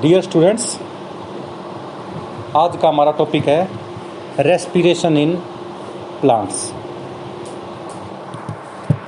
Dear 0.00 0.20
students 0.20 0.64
आज 2.56 2.76
का 2.82 2.88
हमारा 2.88 3.10
टॉपिक 3.18 3.48
है 3.48 3.68
रेस्पिरेशन 4.40 5.16
इन 5.16 5.34
प्लांट्स 6.20 6.72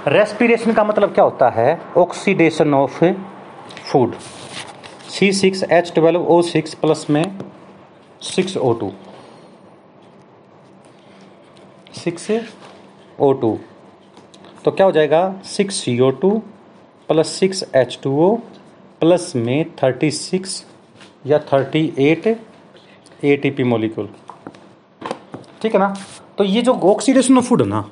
रेस्पिरेशन 0.09 0.73
का 0.73 0.85
मतलब 0.85 1.15
क्या 1.15 1.25
होता 1.25 1.49
है? 1.51 1.79
Oxidation 1.97 2.75
of 2.75 3.03
food 3.91 4.15
C 5.11 5.33
six 5.33 5.63
H 5.71 5.93
twelve 5.95 6.27
O 6.27 6.41
six 6.43 6.75
plus 6.75 7.07
में 7.11 7.25
six 8.25 8.57
O 8.57 8.73
two 8.73 8.93
six 11.95 12.31
O 13.21 13.33
two 13.33 13.57
तो 14.65 14.71
क्या 14.71 14.87
हो 14.87 14.93
जाएगा? 14.93 15.35
Six 15.47 15.83
C 15.85 15.99
O 16.01 16.11
two 16.23 16.31
plus 17.09 17.33
six 17.41 17.65
H 17.75 17.99
two 18.03 18.17
O 18.27 18.35
plus 19.01 19.33
में 19.37 19.65
थर्टी 19.83 20.11
सिक्स 20.11 20.65
या 21.27 21.39
thirty 21.53 21.93
eight 22.01 22.27
A 23.25 23.37
T 23.37 23.51
P 23.51 23.65
molecule 23.65 24.09
ठीक 25.63 25.75
है 25.75 25.79
ना? 25.81 25.95
तो 26.39 26.45
ये 26.45 26.63
जो 26.63 26.73
ऑक्सीडेशन 26.85 27.39
ऑफ़ 27.39 27.45
फ़ूड 27.45 27.63
है 27.63 27.69
ना, 27.69 27.85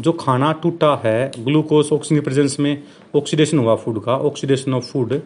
जो 0.00 0.12
खाना 0.14 0.52
टूटा 0.62 0.94
है 1.04 1.30
ग्लूकोज 1.38 1.92
ऑक्सीजन 1.92 2.22
प्रेजेंस 2.22 2.58
में 2.60 2.82
ऑक्सीडेशन 3.16 3.58
हुआ 3.58 3.74
फ़ूड 3.76 4.02
का 4.04 4.16
ऑक्सीडेशन 4.28 4.74
ऑफ़ 4.74 4.84
फ़ूड 4.84 5.20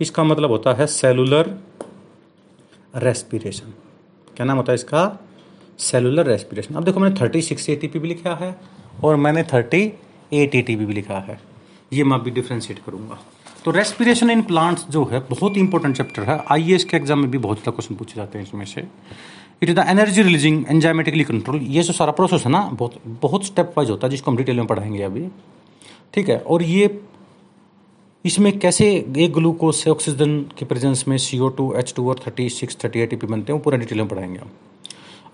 इसका 0.00 0.24
मतलब 0.24 0.50
होता 0.50 0.72
है 0.74 0.86
सेलुलर 0.88 1.56
रेस्पिरेशन 2.94 3.72
क्या 4.36 4.46
नाम 4.46 4.56
होता 4.56 4.72
है 4.72 4.74
इसका? 4.74 5.18
सेलुलर 5.80 6.26
रेस्पिरेशन 6.26 6.74
अब 6.74 6.84
देखो 6.84 7.00
मैंने 7.00 7.20
थर्टी 7.20 7.42
सिक्स 7.42 7.68
ए 7.70 7.76
भी 7.94 8.08
लिखा 8.08 8.34
है 8.34 8.54
और 9.04 9.16
मैंने 9.16 9.42
थर्टी 9.52 9.82
एट 10.32 10.54
ए 10.54 10.62
भी 10.62 10.92
लिखा 10.94 11.18
है। 11.20 11.38
ये 11.92 12.04
मैं 12.04 12.18
अभी 12.18 12.30
डिफ्रेंशिएट 12.30 12.78
करूँगा। 12.86 13.18
तो 13.64 13.70
रेस्पिरेशन 13.70 14.30
इन 14.30 14.40
प्लांट्स 14.42 14.86
जो 14.90 15.04
है, 15.04 15.18
बहुत 15.20 15.56
इंपॉर्टेंट 15.56 15.96
चैप्टर 15.96 16.22
है। 16.22 16.38
आई 16.50 16.78
के 16.80 16.96
एग्ज़ाम 16.96 17.18
में 17.18 17.30
भी 17.30 17.38
बहुत 17.38 17.58
ज़्यादा 17.58 17.70
क्वेश्चन 17.70 17.94
पूछे 17.94 18.14
जाते 18.16 18.38
हैं 18.38 18.44
इसमें 18.46 18.64
से। 18.64 18.80
It 19.62 19.68
is 19.68 19.76
the 19.76 19.84
energy 19.88 20.22
releasing 20.22 20.64
enzymatically 20.68 21.24
control 21.24 21.60
ये 21.62 21.82
जो 21.82 21.92
सारा 21.92 22.12
प्रोसेस 22.12 22.44
है 22.46 22.50
ना, 22.52 22.60
बहुत 22.72 22.94
बहुत 23.22 23.44
स्टेप 23.46 23.74
वाइज 23.76 23.90
होता 23.90 24.06
है, 24.06 24.10
जिसको 24.10 24.30
हम 24.30 24.36
डिटेल 24.36 24.56
में 24.56 24.66
पढ़ाएँगे 24.66 25.02
अभी। 25.02 25.26
ठीक 26.14 26.28
है? 26.28 26.38
और 26.40 26.62
ये, 26.62 27.00
इसमें 28.24 28.58
कैसे 28.58 28.90
एक 29.18 29.32
ग्लूकोज 29.32 29.74
से 29.74 29.90
ऑक्सीजन 29.90 30.38
के 30.58 30.64
प्रेजेंस 30.64 31.04
में 31.08 31.16
C 31.18 31.38
O 31.38 31.48
two 31.50 31.72
H 31.76 31.92
two 31.96 32.08
और 32.08 32.20
thirty 32.26 32.48
six 32.50 32.76
thirty 32.84 33.00
eight 33.00 33.18
P 33.20 33.26
बनते 33.26 33.52
हैं, 33.52 33.58
वो 33.58 33.62
पूरा 33.64 33.78
डिटेल 33.78 33.98
में 33.98 34.08
पढ़ाएँगे 34.08 34.38
हम। 34.38 34.50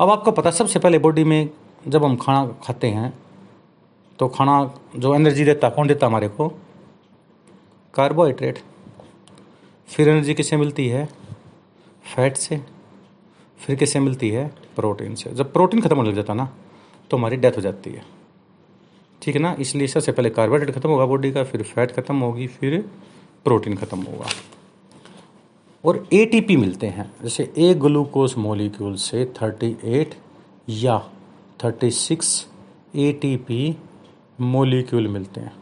अब 0.01 0.11
आपको 0.11 0.31
पता, 0.33 0.51
सबसे 0.53 0.79
पहले 0.79 0.98
बॉडी 0.98 1.25
में 1.25 1.48
जब 1.89 2.05
हम 2.05 2.17
खाना 2.17 2.47
खाते 2.63 2.87
हैं 2.89 3.13
तो 4.19 4.29
खाना 4.29 4.63
जो 4.97 5.15
एनर्जी 5.15 5.45
देता, 5.45 5.69
कौन 5.69 5.89
देता 5.89 6.07
हमारे 6.07 6.29
को? 6.29 6.53
कार्बोहाइड्रेट, 7.94 8.58
फिर 9.89 10.08
एनर्जी 10.08 10.34
किससे 10.34 10.56
मिलती 10.56 10.89
है? 10.89 11.06
फैट 12.14 12.36
से। 12.36 12.61
फिर 13.61 13.77
किससे 13.77 14.00
मिलती 14.00 14.28
है? 14.30 14.47
प्रोटीन 14.77 15.14
से। 15.14 15.30
जब 15.30 15.53
प्रोटीन 15.53 15.80
खत्म 15.80 15.97
होने 15.97 16.08
लग 16.08 16.17
जाता 16.17 16.34
ना 16.34 16.48
तो 17.11 17.17
हमारी 17.17 17.36
डेथ 17.36 17.53
हो 17.53 17.61
जाती 17.61 17.91
है। 17.91 18.05
ठीक 19.22 19.34
है 19.34 19.41
ना? 19.42 19.56
इसलिए 19.61 19.86
सबसे 19.86 20.12
पहले 20.12 20.30
कार्बोहाइड्रेट 20.30 20.77
खत्म 20.77 20.91
होगा 20.91 21.06
बॉडी 21.06 21.33
का, 21.33 21.45
फिर 21.45 21.62
फैट 21.62 21.92
खत्म 21.92 22.17
होगी, 22.17 22.47
फिर 22.47 22.80
प्रोटीन 23.45 23.77
खत्म 23.77 24.02
होगा। 24.02 24.27
और 25.84 26.06
एटीपी 26.12 26.56
मिलते 26.56 26.86
हैं। 26.86 27.11
जैसे 27.23 27.52
एक 27.58 27.80
ग्लूकोज 27.80 28.34
मोलिक्यूल 28.39 28.95
से 28.95 29.25
38 29.36 30.14
या 30.69 30.98
36 31.61 32.47
एटीपी 32.95 33.77
मोलिक्यूल 34.41 35.08
मिलते 35.08 35.41
हैं। 35.41 35.52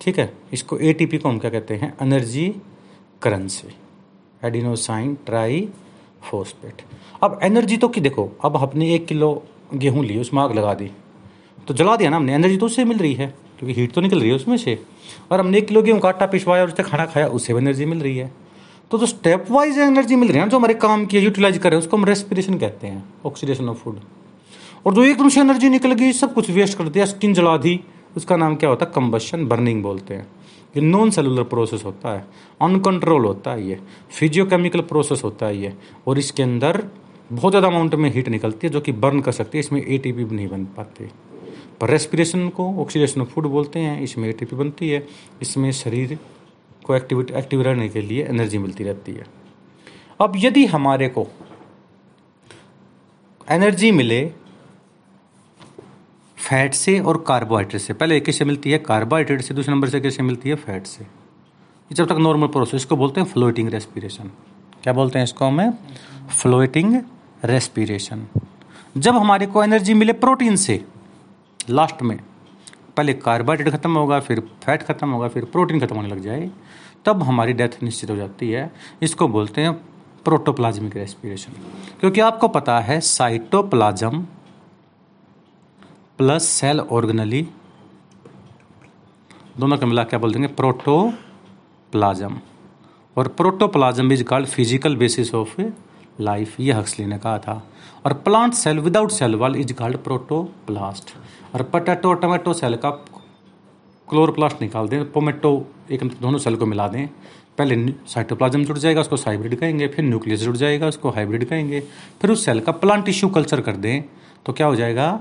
ठीक 0.00 0.18
है? 0.18 0.32
इसको 0.52 0.78
एटीपी 0.78 1.18
को 1.18 1.28
हम 1.28 1.38
क्या 1.38 1.50
कहते 1.50 1.74
हैं? 1.74 1.92
Energy 2.02 2.48
currency 3.22 3.74
adenosine 4.42 5.14
try 5.26 5.68
phosphate 6.22 6.82
अब 7.22 7.38
एनर्जी 7.42 7.76
तो 7.76 7.88
कि 7.88 8.00
देखो, 8.00 8.30
अब 8.44 8.56
हमने 8.56 8.94
एक 8.94 9.06
किलो 9.06 9.42
गेहूँ 9.74 10.04
ली 10.04 10.18
उसमें 10.18 10.42
आग 10.42 10.54
लगा 10.56 10.74
दी। 10.74 10.90
तो 11.68 11.74
जला 11.74 11.96
दिया 11.96 12.10
ना 12.10 12.16
हमने 12.16 12.34
एनर्जी 12.34 12.56
तो 12.56 12.66
उससे 12.66 12.84
मिल 12.84 12.98
रही 12.98 13.14
है, 13.14 13.26
क्योंकि 13.58 13.74
हीट 13.74 13.92
तो 13.92 14.00
निकल 14.00 14.20
रही 14.20 14.28
है 14.28 14.34
उसमें 14.34 14.56
से। 14.56 14.78
और 15.32 15.40
हमने 15.40 15.58
एक 15.58 15.66
किलो 15.68 15.82
गेहूँ 15.82 16.00
का 16.00 16.08
आटा 16.08 16.26
पिछवाया 16.26 16.62
और 16.62 16.68
उससे 16.68 16.82
खाना 16.82 17.06
खाया, 17.06 17.26
उससे 17.28 17.54
भी 17.54 17.60
एनर्जी 17.60 17.84
मिल 17.84 18.00
रही 18.00 18.16
है। 18.16 18.30
तो 18.90 18.98
जो 18.98 19.06
स्टेप 19.06 19.46
वाइज 19.50 19.78
एनर्जी 19.78 20.16
मिल 20.16 20.28
रही 20.28 20.38
है 20.38 20.44
ना, 20.44 20.50
जो 20.50 20.56
हमारे 20.56 20.74
काम 20.76 21.04
की 21.06 21.18
यूटिलाइज 21.18 21.58
कर 21.58 21.70
रहे 21.70 21.78
हैं, 21.78 21.84
उसको 21.84 21.96
हम 21.96 22.04
रेस्पिरेशन 22.04 22.58
कहते 22.58 22.86
हैं 22.86 23.04
ऑक्सीडेशन 23.26 23.68
ऑफ़ 23.68 23.78
फ़ूड 23.78 24.00
और 24.86 24.94
जो 24.94 25.04
एकदम 25.04 25.28
से 25.28 25.40
एनर्जी 25.40 25.68
निकल 25.68 25.92
गई, 25.92 26.12
सब 26.12 26.34
कुछ 26.34 26.50
वेस्ट 26.50 26.78
कर 26.78 26.88
दिया 26.88 27.04
स्किन 27.06 27.34
जला 27.34 27.56
दी 27.56 27.80
उसका 28.16 28.36
नाम 28.36 28.54
क्या 28.56 28.70
होता 28.70 28.86
है? 28.86 28.92
कम्बशन 28.94 29.46
बर्निंग 29.46 29.82
बोलते 29.82 30.14
हैं। 30.14 30.26
ये 30.76 30.82
नॉन 30.82 31.10
सेलुलर 31.10 31.42
प्रोसेस 31.44 31.84
होता 31.84 32.12
है। 32.12 32.24
अनकंट्रोल 32.62 33.24
होता 33.24 33.52
है 33.52 33.66
ये। 33.68 33.78
फिजियोकेमिकल 34.10 34.80
प्रोसेस 34.80 35.24
होता 35.24 35.46
है 35.46 35.56
ये। 35.56 35.72
और 36.06 36.18
इसके 36.18 36.42
अंदर 36.42 36.82
बहुत 37.32 37.52
ज़्यादा 37.52 37.68
अमाउंट 37.68 37.94
में 37.94 38.10
हीट 38.12 38.28
निकलती 38.28 38.66
है 38.66 38.72
जो 38.72 38.80
कि 38.80 38.92
बर्न 38.94 39.20
कर 39.20 39.32
सकती 39.32 39.58
है। 39.58 39.60
इसमें 39.60 39.82
ए 39.82 40.00
नहीं 40.06 40.48
बन 40.48 40.64
पाती। 40.76 41.10
पर 41.80 41.90
रेस्पिरेशन 41.90 42.48
को 42.48 42.64
ऑक्सीडेशन 42.80 43.20
ऑफ़ 43.20 43.28
फ़ूड 43.28 43.46
बोलते 43.46 43.78
हैं। 43.78 44.00
इसमें 44.02 44.28
एटीपी 44.28 44.56
बनती 44.56 44.88
है। 44.90 45.06
इसमें 45.42 45.70
शरीर 45.72 46.18
को 46.86 46.94
एक्टिविटी 46.94 47.34
एक्टिव 47.34 47.62
रहने 47.62 47.88
के 47.88 48.00
लिए 48.00 48.24
एनर्जी 48.24 48.58
मिलती 48.58 48.84
रहती 48.84 49.12
है। 49.12 49.26
अब 50.20 50.32
यदि 50.36 50.64
हमारे 50.66 51.08
को 51.08 51.26
एनर्जी 53.48 53.90
मिले 53.92 54.20
फैट 56.50 56.74
से 56.74 56.98
और 57.00 57.16
कार्बोहाइड्रेट 57.26 57.82
से। 57.82 57.92
पहले 57.92 58.16
एक 58.16 58.24
किससे 58.24 58.44
मिलती 58.44 58.70
है 58.70 58.78
कार्बोहाइड्रेट 58.78 59.40
से, 59.40 59.54
दूसरे 59.54 59.72
नंबर 59.74 59.88
से 59.88 60.00
किससे 60.00 60.22
मिलती 60.22 60.48
है 60.48 60.54
फैट 60.54 60.86
से। 60.86 61.06
जब 61.90 62.06
तक 62.06 62.16
नॉर्मल 62.18 62.46
प्रोसेस 62.46 62.74
इसको 62.74 62.96
बोलते 62.96 63.20
हैं 63.20 63.26
फ्लोटिंग 63.28 63.68
रेस्पिरेशन 63.68 64.30
क्या 64.82 64.92
बोलते 64.92 65.18
हैं 65.18 65.24
इसको 65.24 65.44
हमें? 65.44 65.72
फ्लोटिंग 66.40 66.96
रेस्पिरेशन 67.44 68.26
जब 68.96 69.16
हमारे 69.16 69.46
को 69.46 69.62
एनर्जी 69.64 69.94
मिले 69.94 70.12
प्रोटीन 70.14 70.56
से 70.56 70.84
लास्ट 71.70 72.02
में, 72.02 72.18
पहले 72.96 73.12
कार्बोहाइड्रेट 73.14 73.74
खत्म 73.74 73.96
होगा, 73.96 74.20
फिर 74.20 74.40
फैट 74.64 74.82
खत्म 74.82 75.10
होगा, 75.10 75.28
फिर 75.28 75.44
प्रोटीन 75.44 75.80
खत्म 75.80 75.96
होने 75.96 76.08
लग 76.08 76.20
जाए, 76.20 76.50
तब 77.04 77.22
हमारी 77.22 77.52
डेथ 77.52 77.82
निश्चित 77.82 78.10
हो 78.10 78.16
जाती 78.16 78.50
है। 78.50 78.70
इसको 79.02 79.28
बोलते 79.28 79.60
हैं 79.60 79.72
प्रोटोप्लाज्मिक 80.24 80.96
रेस्पिरेशन 80.96 81.52
क्योंकि 82.00 82.20
आपको 82.20 82.48
पता 82.48 82.80
है 82.80 83.00
साइटोप्लाज्म 83.00 84.24
प्लस 86.20 86.44
सेल 86.44 86.80
ऑर्गनली 86.80 87.40
दोनों 89.58 89.76
को 89.78 89.86
मिला 89.86 90.02
क्या 90.04 90.18
बोल 90.18 90.32
देंगे? 90.32 90.48
प्रोटोप्लाज्म 90.48 92.40
और 93.16 93.28
protoplasm 93.38 94.12
is 94.12 94.24
called 94.24 94.48
physical 94.48 94.96
basis 94.96 95.34
of 95.34 95.60
life 96.20 96.60
ये 96.60 96.72
हक्सली 96.72 97.06
ने 97.06 97.18
कहा 97.18 97.38
था। 97.38 97.54
और 98.06 98.12
plant 98.26 98.54
cell 98.54 98.78
without 98.80 99.10
cell 99.10 99.34
wall 99.34 99.56
is 99.56 99.72
called 99.72 99.96
protoplast 99.98 101.14
और 101.54 101.62
पटेटो 101.72 102.12
टमाटो 102.14 102.52
सेल 102.52 102.76
का 102.76 102.90
क्लोरोप्लास्ट 104.08 104.62
निकाल 104.62 104.88
दें 104.88 105.10
पोमेटो 105.12 105.56
एक 105.90 106.04
दोनों 106.20 106.38
सेल 106.38 106.56
को 106.56 106.66
मिला 106.66 106.88
दें। 106.88 107.06
पहले 107.58 107.94
साइटोप्लाज्म 108.08 108.64
जुड़ 108.64 108.78
जाएगा, 108.78 109.00
उसको 109.00 109.16
हाइब्रिड 109.16 109.58
कहेंगे, 109.58 109.88
फिर 109.88 110.04
न्यूक्लियस 110.04 110.40
जुड़ 110.40 110.56
जाएगा, 110.56 110.86
उसको 110.86 111.10
हाइब्रिड 111.10 111.48
कहेंगे। 111.48 111.80
फिर 112.20 112.30
उस 112.30 112.44
सेल 112.44 112.60
का 112.60 112.72
प्लांट 112.74 113.04
टिश्यू 113.04 113.30
कल्चर 113.30 113.60
कर 113.60 113.76
दें 113.78 114.02
तो 114.46 114.52
क्या 114.52 114.66
हो 114.66 114.76
जाएगा? 114.76 115.20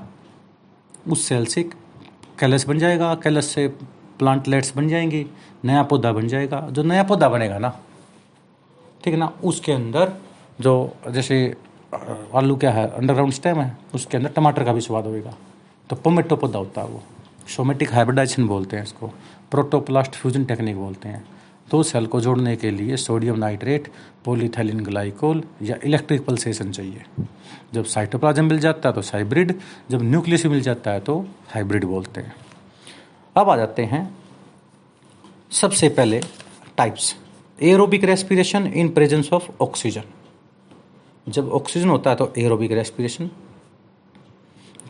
उस 1.07 1.27
सेल 1.27 1.45
से 1.45 1.63
कैलस 2.39 2.67
बन 2.67 2.79
जाएगा 2.79 3.13
कैलस 3.15 3.45
से 3.45 3.67
प्लांटलेट्स 4.19 4.75
बन 4.75 4.87
जाएँगी, 4.89 5.25
नया 5.65 5.83
पौधा 5.83 6.11
बन 6.13 6.27
जाएगा। 6.27 6.59
जो 6.69 6.83
नया 6.83 7.03
पौधा 7.03 7.29
बनेगा 7.29 7.57
ना, 7.57 7.69
ठीक 9.03 9.13
है 9.13 9.19
ना, 9.19 9.31
उसके 9.43 9.71
अंदर 9.71 10.11
जो 10.61 10.93
जैसे 11.09 11.55
आलू 12.35 12.55
क्या 12.55 12.71
है 12.71 12.87
अंडरग्राउंड 12.89 13.33
स्टेम 13.33 13.59
है, 13.59 13.77
उसके 13.95 14.17
अंदर 14.17 14.29
टमाटर 14.29 14.63
का 14.63 14.73
भी 14.73 14.81
स्वाद 14.81 15.05
होगा 15.05 15.33
तो 15.89 15.95
पोमेटो 15.95 16.35
पौधा 16.35 16.59
होता 16.59 16.81
है 16.81 16.87
वो। 16.87 17.01
सोमेटिक 17.47 17.93
हाइब्रिडाइजेशन 17.93 18.47
बोलते 18.47 18.77
हैं 18.77 18.83
इसको। 18.83 19.07
प्रोटोप्लास्ट 19.51 20.16
फ्यूजन 20.16 20.43
टेक्निक 20.45 20.75
बोलते 20.78 21.09
हैं। 21.09 21.23
दो 21.71 21.81
सेल 21.83 22.05
को 22.05 22.21
जोड़ने 22.21 22.55
के 22.55 22.71
लिए 22.71 22.97
सोडियम 22.97 23.37
नाइट्रेट, 23.37 23.87
पोलीथैलिन 24.25 24.79
ग्लाइकोल 24.83 25.43
या 25.61 25.75
इलेक्ट्रिक 25.85 26.25
पल्सेशन 26.25 26.71
चाहिए। 26.71 27.01
जब 27.73 27.85
साइटोप्लाज्म 27.85 28.45
मिल 28.45 28.59
जाता 28.59 28.89
है 28.89 28.95
तो 28.95 29.01
हाइब्रिड, 29.03 29.53
जब 29.91 30.03
न्यूक्लियस 30.03 30.45
मिल 30.45 30.61
जाता 30.61 30.91
है 30.91 30.99
तो 30.99 31.19
हाइब्रिड 31.49 31.85
बोलते 31.85 32.21
हैं। 32.21 32.33
अब 33.35 33.49
आ 33.49 33.55
जाते 33.57 33.83
हैं 33.85 34.03
सबसे 35.51 35.89
पहले 35.89 36.21
types 36.77 37.16
aerobic 37.59 38.03
respiration 38.03 38.67
in 38.67 38.89
presence 38.89 39.29
of 39.33 39.49
oxygen 39.61 40.03
जब 41.27 41.49
ऑक्सीजन 41.51 41.89
होता 41.89 42.09
है 42.09 42.16
तो 42.16 42.31
एरोबिक 42.37 42.71
रेस्पिरेशन 42.71 43.29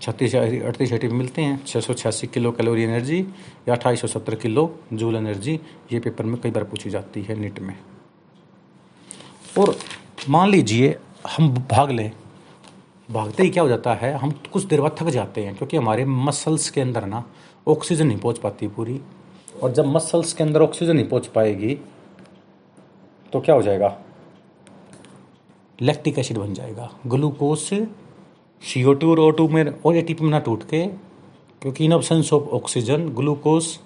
छत्तीस 0.02 0.36
अड़तीस 0.36 0.92
एटी 0.94 1.08
मिलते 1.10 1.42
हैं। 1.42 1.64
छः 1.66 1.80
सौ 1.80 1.94
छियासी 1.94 2.28
किलो 2.28 2.52
कैलोरी 2.52 2.84
एनर्जी 2.84 3.20
या 3.68 3.76
अठाईस 3.76 4.02
सौ 4.02 4.08
सत्तर 4.08 4.36
किलो 4.36 4.64
जूल 4.94 5.16
एनर्जी, 5.16 5.60
ये 5.94 6.00
पेपर 6.00 6.26
में 6.26 6.40
कई 6.42 6.52
बार 6.52 6.64
पूछी 6.64 6.90
जाती 6.90 7.22
है 7.22 7.40
नीट 7.40 7.60
में। 7.60 7.76
और 9.58 9.76
मान 10.30 10.50
लीजिए, 10.50 10.96
हम 11.30 11.50
भाग 11.72 11.92
लें। 11.92 12.12
भागते 13.10 13.44
ही 13.44 13.50
क्या 13.50 13.64
हो 13.64 13.70
जाता 13.70 13.94
है, 13.94 14.14
हम 14.14 14.32
कुछ 14.54 14.64
देर 14.64 14.82
बाद 14.82 14.96
थक 15.00 15.10
जाते 15.10 15.44
हैं, 15.44 15.56
क्योंकि 15.56 15.78
हमारे 15.78 16.06
मसल्स 16.06 16.70
के 16.70 16.82
अंदर 16.82 17.06
ना 17.06 17.24
ऑक्सीजन 17.68 18.08
नहीं 18.08 18.20
पहुँच 18.20 18.38
पाती 18.38 18.68
पूरी। 18.68 19.00
और 19.64 19.72
जब 19.72 19.86
मसल्स 19.86 20.34
के 20.34 20.44
अंदर 20.44 20.62
ऑक्सीजन 20.62 20.96
नहीं 20.96 21.08
पहुँच 21.08 21.28
पाएगी 21.28 21.80
तो 23.34 23.40
क्या 23.40 23.56
हो 23.56 23.62
जाएगा? 23.62 23.98
लैक्टिक 25.80 26.20
एसिड 26.20 26.38
बन 26.38 26.54
जाएगा। 26.54 26.90
ग्लूकोज 27.08 27.58
से 27.60 27.88
सी 28.64 28.84
ओ 28.84 28.94
टू 28.94 29.12
और 29.12 29.20
ओ 29.20 29.30
टू 29.32 29.48
में 29.48 29.66
और 29.86 29.96
ए 29.96 30.16
में 30.22 30.30
ना 30.30 30.40
टूट 30.40 30.64
के 30.64 30.86
क्योंकि 31.62 31.86
in 31.86 31.94
absence 31.94 32.24
of 32.34 32.50
oxygen 32.50 33.08
glucose 33.10 33.78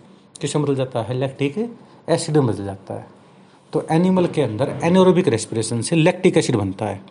किसमें 0.42 0.66
बदल 0.66 0.76
जाता 0.76 1.02
है? 1.02 1.14
लैक्टिक 1.14 1.58
एसिड 2.10 2.38
में 2.38 2.48
बदल 2.48 2.66
जाता 2.66 2.94
है। 2.94 3.08
तो 3.74 3.86
एनिमल 3.92 4.28
के 4.28 4.42
अंदर 4.42 4.80
एनोरोबिक 4.84 5.28
रेस्पिरेशन 5.28 5.82
से 5.82 5.96
लैक्टिक 5.96 6.38
एसिड 6.38 6.56
बनता 6.56 6.86
है। 6.86 7.02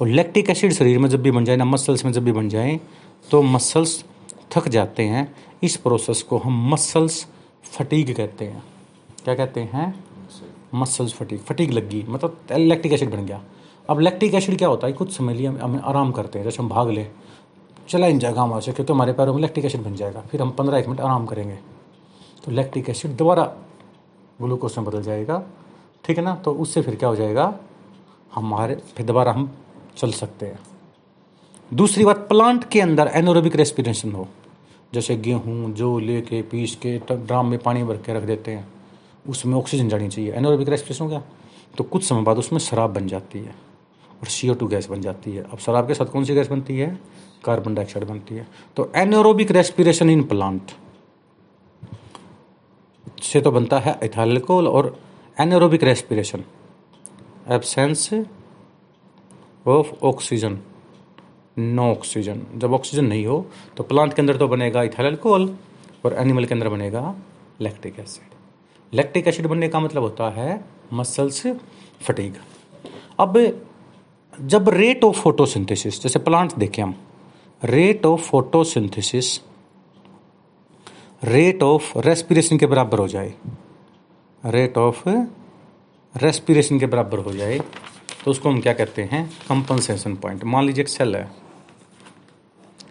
और 0.00 0.08
लैक्टिक 0.08 0.50
एसिड 0.50 0.72
शरीर 0.72 0.98
में 0.98 1.08
जब 1.08 1.22
भी 1.22 1.30
बन 1.30 1.44
जाए 1.44 1.56
ना 1.56 1.64
मसल्स 1.64 2.04
में 2.04 2.12
जब 2.12 2.24
भी 2.24 2.32
बन 2.32 2.48
जाए 2.48 2.78
तो 3.30 3.42
मसल्स 3.42 4.04
थक 4.52 4.68
जाते 4.68 5.02
हैं। 5.02 5.34
इस 5.62 5.76
प्रोसेस 5.76 6.22
को 6.22 6.38
हम 6.38 6.68
मसल्स 6.70 7.26
फटीग 7.64 8.14
कहते 8.16 8.44
हैं। 8.44 8.62
क्या 9.24 9.34
कहते 9.34 9.60
हैं? 9.60 10.04
मसल्स 10.74 11.12
फटीग 11.12 11.38
फटीग 11.38 11.70
लग 11.70 11.88
गई। 11.90 12.04
मतलब 12.08 12.38
लैक्टिक 12.52 12.92
एसिड 12.92 13.10
बन 13.10 13.26
गया। 13.26 13.42
अब 13.88 14.00
लैक्टिक 14.00 14.34
एसिड 14.34 14.56
क्या 14.58 14.68
होता 14.68 14.86
है? 14.86 14.92
कुछ 14.92 15.16
समय 15.16 15.34
लिए 15.34 15.46
हमें 15.46 15.78
आराम 15.80 16.10
करते 16.12 16.38
हैं, 16.38 16.44
जैसे 16.44 16.62
हम 16.62 16.68
भाग 16.68 16.90
लें, 16.90 17.10
चला 17.88 18.06
इन 18.06 18.18
जाएगा 18.18 18.42
हमारे 18.42 18.62
से, 18.62 18.72
क्योंकि 18.72 18.92
हमारे 18.92 19.12
पैरों 19.12 19.34
में 19.34 19.40
लैक्टिक 19.40 19.64
एसिड 19.64 19.82
बन 19.82 19.94
जाएगा, 19.94 20.20
फिर 20.20 20.42
हम 20.42 20.50
पंद्रह 20.50 20.78
एक 20.78 20.86
मिनट 20.86 21.00
आराम 21.00 21.26
करेंगे। 21.26 21.58
तो 22.44 22.52
लैक्टिक 22.52 22.90
एसिड 22.90 23.16
दोबारा 23.16 23.44
ग्लूकोज 24.42 24.76
में 24.78 24.86
बदल 24.86 25.02
जाएगा, 25.02 25.42
ठीक 26.04 26.18
है 26.18 26.24
ना? 26.24 26.34
तो 26.34 26.52
उससे 26.52 26.82
फिर 26.82 26.94
क्या 26.94 27.08
हो 27.08 27.16
जाएगा? 27.16 27.54
हमारे 28.32 28.74
फिर 28.96 29.06
दोबारा 29.06 29.32
हम 29.32 29.50
चल 29.96 30.12
सकते 30.12 30.46
हैं। 30.46 30.58
दूसरी 31.72 32.04
बात 32.04 32.16
प्लांट 32.28 32.64
के 32.64 32.80
अंदर 32.80 33.10
एनोरोबिक 33.14 33.56
रेस्पिरेशन 33.56 34.12
हो। 34.12 34.26
जैसे 34.94 35.16
गेहूँ, 35.16 35.72
जो 35.72 35.98
लेके, 35.98 36.42
पीस 36.42 36.74
के 36.76 36.98
ड्राम 37.10 37.46
में 37.46 37.58
पानी 37.58 37.84
भर 37.84 37.96
के 37.96 38.14
रख 38.14 38.22
देते 38.22 38.50
हैं, 38.50 38.68
उसमें 39.28 39.56
ऑक्सीजन 39.56 39.88
जानी 39.88 40.08
चाहिए। 40.08 40.32
एनोरोबिक 40.32 40.68
रेस्पिरेशन 40.68 41.04
हो 41.04 41.10
गया। 41.10 41.22
तो 41.78 41.84
कुछ 41.84 42.04
समय 42.04 42.22
बाद 42.22 42.38
उसमें 42.38 42.60
शराब 42.60 42.94
बन 42.94 43.08
जाती 43.08 43.38
है। 43.38 43.67
और 44.20 44.26
सी 44.28 44.48
गैस 44.66 44.86
बन 44.90 45.00
जाती 45.00 45.32
है। 45.32 45.42
अब 45.42 45.58
शराब 45.58 45.86
के 45.88 45.94
साथ 45.94 46.06
कौन 46.06 46.24
सी 46.24 46.34
गैस 46.34 46.48
बनती 46.48 46.78
है? 46.78 46.98
कार्बन 47.44 47.74
डाइऑक्साइड 47.74 48.06
बनती 48.08 48.34
है। 48.34 48.46
तो 48.76 48.90
एनोरोबिक 48.96 49.50
रेस्पिरेशन 49.50 50.10
इन 50.10 50.22
प्लांट 50.24 50.70
से 53.22 53.40
तो 53.40 53.50
बनता 53.50 53.78
है 53.78 53.98
इथाइल 54.04 54.38
और 54.48 54.96
anaerobic 55.40 55.84
respiration 55.84 56.44
absence 57.50 58.08
of 59.66 59.92
oxygen 60.04 60.58
no 61.58 61.90
oxygen 61.92 62.42
जब 62.54 62.72
ऑक्सीजन 62.72 63.04
नहीं 63.04 63.24
हो 63.26 63.44
तो 63.76 63.82
प्लांट 63.84 64.14
के 64.14 64.22
अंदर 64.22 64.36
तो 64.36 64.48
बनेगा 64.48 64.82
इथाइल 64.82 65.18
और 66.04 66.12
एनिमल 66.12 66.44
के 66.44 66.54
अंदर 66.54 66.68
बनेगा 66.68 67.14
लैक्टिक 67.60 67.98
एसिड 68.00 68.34
लैक्टिक 68.92 69.28
एसिड 69.28 69.46
बनने 69.46 69.68
का 69.68 69.80
मतलब 69.80 70.02
होता 70.02 70.28
है 70.30 70.64
मसल्स 70.92 71.46
फटीग 72.02 72.34
अब 73.20 73.36
जब 74.40 74.68
रेट 74.68 75.04
ऑफ़ 75.04 75.20
फोटोसिंथेसिस 75.20 76.02
जैसे 76.02 76.18
प्लांट 76.18 76.54
देखें 76.54 76.82
हम 76.82 76.94
rate 77.64 78.06
of 78.06 78.20
photosynthesis 78.20 79.40
rate 81.24 81.62
of 81.62 81.98
respiration 81.98 82.58
के 82.58 82.66
बराबर 82.66 82.98
हो 82.98 83.08
जाए 83.08 83.34
रेट 84.44 84.78
ऑफ़ 84.78 85.02
रेस्पिरेशन 86.14 86.78
के 86.78 86.86
बराबर 86.86 87.18
हो 87.18 87.32
जाए 87.32 87.58
तो 88.24 88.30
उसको 88.30 88.48
हम 88.48 88.60
क्या 88.60 88.72
कहते 88.72 89.02
हैं? 89.02 89.24
कंपनसेशन 89.48 90.14
पॉइंट 90.14 90.44
मान 90.44 90.64
लीजिए 90.66 90.82
एक 90.82 90.88
सेल 90.88 91.16
है। 91.16 91.30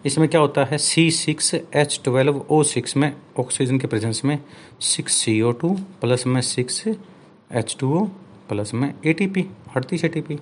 इसमें 0.06 0.28
क्या 0.28 0.40
होता 0.40 0.64
है? 0.64 0.78
C 0.78 1.10
six 1.10 1.54
H 1.54 2.00
twelve 2.04 2.44
O 2.50 2.62
six 2.62 2.96
में 2.96 3.12
ऑक्सीजन 3.38 3.78
के 3.78 3.86
प्रेजेंस 3.86 4.24
में 4.24 4.38
six 4.80 5.12
C 5.14 5.40
O 5.42 5.52
two 5.52 5.68
plus 6.00 6.26
में 6.26 6.40
six 6.40 6.86
H 6.88 7.76
two 7.80 7.94
O 7.98 8.04
plus 8.48 8.74
में 8.74 8.92
ए 9.06 9.12
टी 9.12 9.26
पी 9.26 9.46
अड़तीस 9.76 10.04
ए 10.04 10.08
टी 10.08 10.20
पी 10.20 10.38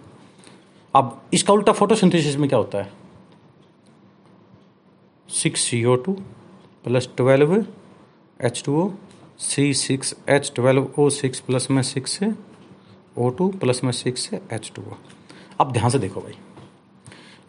अब 0.97 1.21
इसका 1.35 1.53
उल्टा 1.53 1.73
फोटोसिंथेसिस 1.73 2.37
में 2.37 2.49
क्या 2.49 2.59
होता 2.59 2.79
है? 2.79 2.93
Six 5.29 5.61
C 5.61 5.85
O 5.85 5.95
two 5.97 6.13
plus 6.85 7.09
twelve 7.17 7.55
H 8.41 8.63
two 8.67 8.81
O 8.83 8.89
C 9.41 9.73
six 9.75 10.15
H 10.29 10.53
twelve 10.57 10.89
O 10.99 11.09
six 11.11 11.41
plus 11.41 11.71
में 11.71 11.83
सिक्स 11.83 12.19
ओ 13.19 13.29
टू 13.31 13.49
प्लस 13.61 13.83
में 13.85 13.93
सिक्स 13.93 14.29
एच 14.35 14.71
टू 14.77 14.83
ओ 14.83 14.97
अब 15.61 15.73
ध्यान 15.73 15.91
से 15.91 15.99
देखो 15.99 16.21
भाई। 16.21 16.35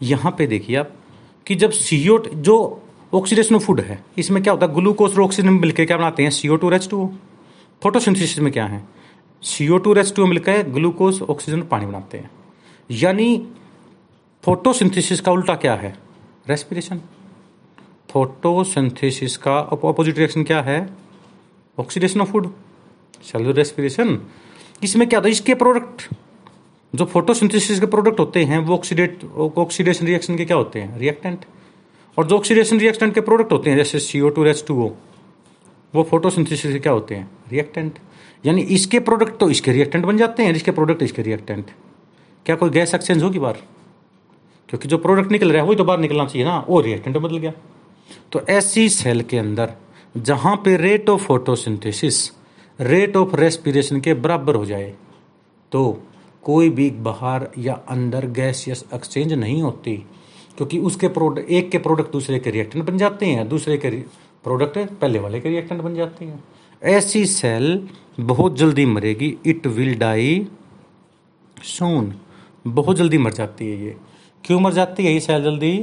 यहाँ 0.01 0.31
पे 0.37 0.47
देखिए 0.47 0.75
आप 0.75 0.91
कि 1.47 1.55
जब 1.55 1.71
सी 1.71 1.97
सीओ 1.97 2.17
जो 2.19 2.57
ऑक्सीडेशन 3.13 3.57
फ़ूड 3.59 3.79
है, 3.79 4.03
इसमें 4.17 4.41
क्या 4.43 4.53
होता 4.53 4.65
है? 4.65 4.73
ग्लूकोज 4.73 5.13
और 5.13 5.23
ऑक्सीजन 5.23 5.49
मिलकर 5.49 5.85
क्या 5.85 5.97
बनाते 5.97 6.23
हैं? 6.23 6.29
C 6.29 6.49
O 6.49 6.55
two 6.55 6.71
H 6.71 6.87
two 6.89 7.03
O 7.03 7.07
photosynthesis 7.81 8.39
में 8.39 8.51
क्या 8.53 8.65
है? 8.65 8.83
सीओ 9.43 9.77
टू 9.77 9.95
एच 9.95 10.13
टू 10.15 10.25
मिलकर 10.25 10.63
ग्लूकोज 10.69 11.21
ऑक्सीजन 11.21 11.61
पानी 11.61 11.85
बनाते 11.85 12.17
हैं। 12.17 12.29
यानी 12.89 13.29
फोटोसिंथेसिस 14.43 15.21
का 15.21 15.31
उल्टा 15.31 15.55
क्या 15.55 15.73
है? 15.75 15.93
रेस्पिरेशन 16.49 17.01
फोटोसिंथेसिस 18.09 19.35
का 19.37 19.57
अपोजिट 19.59 20.17
रिएक्शन 20.17 20.43
क्या 20.43 20.61
है? 20.61 20.79
Oxidation 21.77 22.21
of 22.21 22.31
food 22.31 22.49
cellular 23.23 23.55
respiration 23.55 24.19
इसमें 24.83 25.07
क्या 25.09 25.19
है 25.19 25.29
इसके 25.31 25.53
प्रोडक्ट 25.55 26.07
जो 26.93 27.05
फोटोसिंथेसिस 27.05 27.79
के 27.79 27.85
प्रोडक्ट 27.85 28.19
होते 28.19 28.43
हैं, 28.43 28.57
वो 28.59 28.73
ऑक्सीडेट 28.75 29.23
ऑक्सीडेशन 29.57 30.05
रिएक्शन 30.05 30.37
के 30.37 30.45
क्या 30.45 30.57
होते 30.57 30.79
हैं? 30.79 30.97
रिएक्टेंट 30.99 31.45
और 32.17 32.27
जो 32.27 32.37
ऑक्सीडेशन 32.37 32.79
रिएक्टेंट 32.79 33.13
के 33.13 33.21
प्रोडक्ट 33.21 33.51
होते 33.51 33.69
हैं, 33.69 33.77
जैसे 33.77 33.99
C 33.99 34.21
O 34.21 34.29
two 34.29 34.45
H 34.45 34.63
two 34.67 34.81
O 34.83 34.89
वो 35.93 36.03
फोटोसिंथेसिस 36.03 36.71
के 36.73 36.79
क्या 36.79 36.93
होते 36.93 37.15
हैं? 37.15 37.29
रिएक्टेंट 37.51 37.99
यानी 38.45 38.61
इसके 38.77 38.99
प्रोडक्ट 38.99 39.37
तो 39.39 39.49
इसके 39.49 39.71
रिएक्टेंट 39.71 40.05
बन 40.05 40.17
जाते 40.17 40.43
हैं 40.43 40.53
इसके 40.55 40.71
प्रोडक्ट 40.71 41.03
इसके 41.03 41.21
रिएक्टेंट 41.21 41.71
क्या 42.47 42.55
कोई 42.55 42.69
गैस 42.69 42.93
एक्सचेंज 42.95 43.23
होगी 43.23 43.39
बाहर? 43.39 43.57
क्योंकि 44.69 44.87
जो 44.87 44.97
प्रोडक्ट 44.97 45.31
निकल 45.31 45.51
रहा 45.51 45.61
है, 45.61 45.67
वही 45.67 45.75
तो 45.77 45.83
बाहर 45.83 45.99
निकलना 45.99 46.25
चाहिए 46.25 46.47
ना। 46.47 46.65
वो 46.69 46.79
रिएक्टेंट 46.81 47.17
बदल 47.17 47.37
गया। 47.37 47.51
तो 48.31 48.41
ऐसी 48.49 48.89
सेल 48.89 49.21
के 49.21 49.37
अंदर, 49.37 49.73
जहाँ 50.17 50.55
पे 50.55 50.75
rate 50.77 51.09
of 51.09 51.23
photosynthesis 51.23 52.29
rate 52.81 53.15
of 53.17 53.35
respiration 53.35 53.99
के 54.01 54.13
बराबर 54.13 54.55
हो 54.55 54.65
जाए 54.65 54.93
तो 55.71 56.03
कोई 56.43 56.69
भी 56.69 56.89
बाहर 56.89 57.47
या 57.57 57.73
अंदर 57.89 58.25
गैस 58.27 58.65
एक्सचेंज 58.93 59.33
नहीं 59.33 59.61
होती। 59.61 59.95
क्योंकि 60.57 60.79
उसके 60.79 61.07
प्रोडक्ट 61.07 61.49
एक 61.49 61.69
के 61.71 61.77
प्रोडक्ट 61.77 62.11
दूसरे 62.11 62.39
के 62.39 62.49
रिएक्टेंट 62.49 62.85
बन 62.85 62.97
जाते 62.97 63.25
हैं, 63.25 63.47
दूसरे 63.49 63.77
के 63.77 63.89
प्रोडक्ट 64.43 64.77
पहले 64.93 65.19
वाले 65.19 65.39
के 65.39 65.49
रिएक्टेंट 65.49 65.81
बन 65.81 65.95
जाते 65.95 66.25
हैं। 66.25 66.43
ऐसी 66.83 67.25
सेल 67.25 67.87
बहुत 68.19 68.57
जल्दी 68.57 68.85
मरेगी। 68.85 69.37
इट 69.45 69.67
विल 69.67 69.97
डाई 69.97 70.47
सोन 71.63 72.13
बहुत 72.67 72.97
जल्दी 72.97 73.17
मर 73.17 73.33
जाती 73.33 73.69
है 73.69 73.83
ये। 73.85 73.95
क्यों 74.43 74.59
मर 74.59 74.73
जाती 74.73 75.05
है 75.05 75.13
ये 75.13 75.19
सेल 75.19 75.43
जल्दी? 75.43 75.77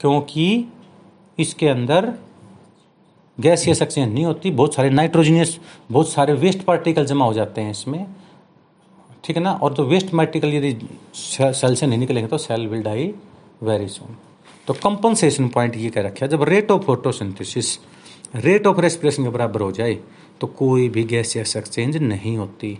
क्योंकि 0.00 0.64
इसके 1.38 1.68
अंदर 1.68 2.12
गैस 3.38 3.66
एक्सचेंज 3.68 4.12
नहीं 4.12 4.24
होती, 4.24 4.50
बहुत 4.50 4.74
सारे 4.74 4.90
नाइट्रोजनियस 4.90 5.58
बहुत 5.90 6.08
सारे 6.08 6.32
वेस्ट 6.34 6.62
पार्टिकल 6.62 7.06
जमा 7.06 7.24
हो 7.24 7.32
जाते 7.32 7.60
हैं 7.60 7.70
इसमें। 7.70 8.06
ठीक 9.24 9.36
है 9.36 9.42
ना? 9.42 9.52
और 9.52 9.74
तो 9.74 9.84
वेस्ट 9.84 10.12
मेटिकल 10.14 10.54
यदि 10.54 10.76
सेल 11.14 11.74
से 11.74 11.86
नहीं 11.86 11.98
निकलेंगे 11.98 12.28
तो 12.28 12.38
cell 12.38 12.66
will 12.68 12.82
die 12.82 13.12
very 13.62 13.88
soon. 13.88 14.16
तो 14.66 14.74
कंपनसेशन 14.74 15.48
पॉइंट 15.48 15.76
ये 15.76 15.90
कह 15.90 16.02
रखा 16.02 16.26
जब 16.26 16.42
rate 16.42 16.70
of 16.70 16.82
photosynthesis, 16.82 17.78
rate 18.34 18.66
of 18.66 18.80
respiration 18.80 19.22
के 19.22 19.28
बराबर 19.28 19.60
हो 19.60 19.70
जाए 19.72 19.98
तो 20.40 20.46
कोई 20.46 20.88
भी 20.88 21.04
गैस 21.04 21.36
या 21.36 21.42
एक्सचेंज 21.58 21.96
नहीं 21.96 22.36
होती। 22.36 22.78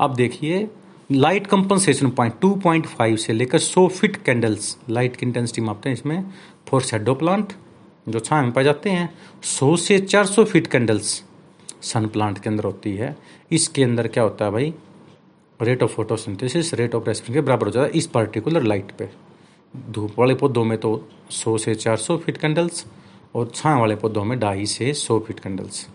अब 0.00 0.14
देखिए 0.14 0.68
लाइट 1.12 1.46
कंपनसेशन 1.46 2.10
पॉइंट 2.10 2.34
2.5 2.40 3.16
से 3.18 3.32
लेकर 3.32 3.58
100 3.58 3.86
फिट 3.88 4.16
कैंडल्स, 4.16 4.76
लाइट 4.90 5.16
की 5.16 5.26
इंटेंसिटी 5.26 5.62
मापते 5.62 5.88
हैं 5.88 5.96
इसमें 5.96 6.24
फॉर 6.68 6.82
शेडो 6.82 7.14
प्लांट 7.14 7.52
जो 8.08 8.20
छाया 8.20 8.42
में 8.42 8.52
पाए 8.52 8.64
जाते 8.64 8.90
हैं 8.90 9.08
100 9.42 9.76
से 9.76 9.98
400 10.00 10.44
फीट 10.44 10.66
कैंडल्स 10.66 11.22
सन 11.82 12.06
प्लांट 12.06 12.38
के 12.38 12.48
अंदर 12.50 12.64
होती 12.64 12.94
है। 12.96 13.16
इसके 13.52 13.82
अंदर 13.84 14.08
क्या 14.08 14.22
होता 14.22 14.44
है 14.44 14.50
भाई? 14.50 14.72
Rate 15.60 15.82
of 15.82 15.92
photosynthesis 15.92 16.74
rate 16.74 16.94
of 16.94 17.06
respiration 17.06 17.34
के 17.34 17.40
बराबर 17.40 17.66
हो 17.66 17.72
जाता 17.72 17.86
है 17.86 17.92
इस 17.92 18.06
पर्टिकुलर 18.06 18.62
लाइट 18.62 18.92
पे। 18.98 19.08
धूप 19.90 20.18
वाले 20.18 20.34
पौधों 20.34 20.64
में 20.64 20.76
तो 20.78 20.96
100 21.32 21.58
से 21.58 21.74
400 21.74 22.16
फीट 22.18 22.36
कैंडल्स 22.36 22.86
और 23.34 23.50
छाया 23.54 23.78
वाले 23.78 23.96
पौधों 23.96 24.24
में 24.24 24.38
ढाई 24.40 24.66
से 24.66 24.92
100 24.94 25.18
फीट 25.20 25.40
कैंडल्स। 25.40 25.86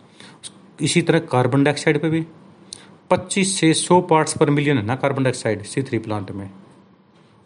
इसी 0.79 1.01
तरह 1.01 1.19
कार्बन 1.31 1.63
डाइऑक्साइड 1.63 2.01
पे 2.01 2.09
भी। 2.09 2.25
25 3.11 3.55
से 3.59 3.73
100 3.73 4.01
पार्ट्स 4.09 4.37
पर 4.37 4.49
मिलियन 4.49 4.77
है 4.77 4.85
ना 4.85 4.95
carbon 4.95 5.23
dioxide 5.23 5.63
C 5.65 5.81
three 5.83 5.99
plant 5.99 6.31
में। 6.31 6.49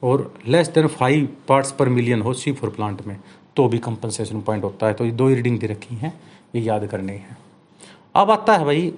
और 0.04 0.34
less 0.48 0.68
than 0.70 0.88
five 0.90 1.28
parts 1.48 1.72
per 1.72 1.90
million 1.90 2.22
हो 2.22 2.34
सी 2.34 2.52
फोर 2.52 2.70
प्लांट 2.70 3.06
में 3.08 3.18
तो 3.56 3.68
भी 3.68 3.78
कंपनसेशन 3.80 4.42
पॉइंट 4.42 4.64
होता 4.64 4.88
है। 4.88 4.94
तो 4.94 5.06
ये 5.06 5.12
दो 5.12 5.28
ही 5.28 5.36
रीडिंग 5.36 5.60
दे 5.60 5.68
रखी 5.68 5.96
हैं, 5.96 6.14
ये 6.56 6.62
याद 6.62 6.86
करनी 6.88 7.14
है। 7.14 7.38
अब 8.16 8.32
आता 8.32 8.56
है 8.58 8.66
भाई 8.66 8.94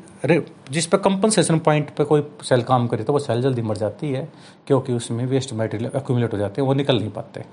जिस 0.71 0.85
पर 0.85 0.97
कंपनसेशन 0.99 1.59
पॉइंट 1.59 1.89
पे 1.97 2.03
कोई 2.03 2.23
सेल 2.43 2.61
काम 2.63 2.87
करे 2.87 3.03
तो 3.03 3.13
वो 3.13 3.19
सेल 3.19 3.41
जल्दी 3.41 3.61
मर 3.61 3.77
जाती 3.77 4.11
है, 4.11 4.27
क्योंकि 4.67 4.93
उसमें 4.93 5.25
वेस्ट 5.25 5.53
मटेरियल 5.53 5.91
एक्यूमुलेट 5.95 6.33
हो 6.33 6.37
जाते 6.37 6.61
हैं, 6.61 6.67
वो 6.67 6.73
निकल 6.73 6.99
नहीं 6.99 7.11
पाते। 7.11 7.43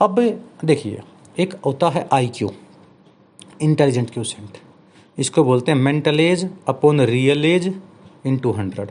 अब 0.00 0.20
देखिए, 0.64 1.02
एक 1.38 1.54
होता 1.66 1.88
है 1.90 2.08
आई 2.12 2.28
क्यू 2.28 2.50
इंटेलिजेंट 3.62 4.10
क्यूसेंट 4.10 4.58
इसको 5.18 5.44
बोलते 5.44 5.72
हैं 5.72 5.78
mental 5.78 6.20
age 6.20 6.48
upon 6.68 7.00
real 7.02 7.44
age 7.44 7.72
into 8.38 8.50
hundred 8.52 8.90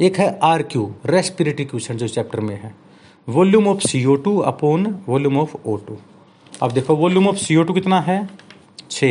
एक 0.00 0.16
है 0.16 0.38
आर 0.42 0.62
क्यू 0.62 0.94
रेस्पिरेटरी 1.06 1.64
क्वेश्चन 1.64 1.96
जो 1.96 2.08
चैप्टर 2.08 2.40
में 2.40 2.54
है। 2.62 2.74
Volume 3.28 3.66
of 3.68 3.80
C 3.80 4.04
O 4.04 4.14
two 4.16 4.36
upon 4.40 4.86
volume 5.08 5.38
of 5.38 5.56
O 5.66 5.76
two 5.78 5.96
अब 6.62 6.70
देखो 6.70 6.96
volume 6.96 7.28
of 7.28 7.36
C 7.36 7.56
O 7.56 7.62
two 7.62 7.72
कितना 7.72 8.00
है? 8.00 8.28
छ 8.90 9.04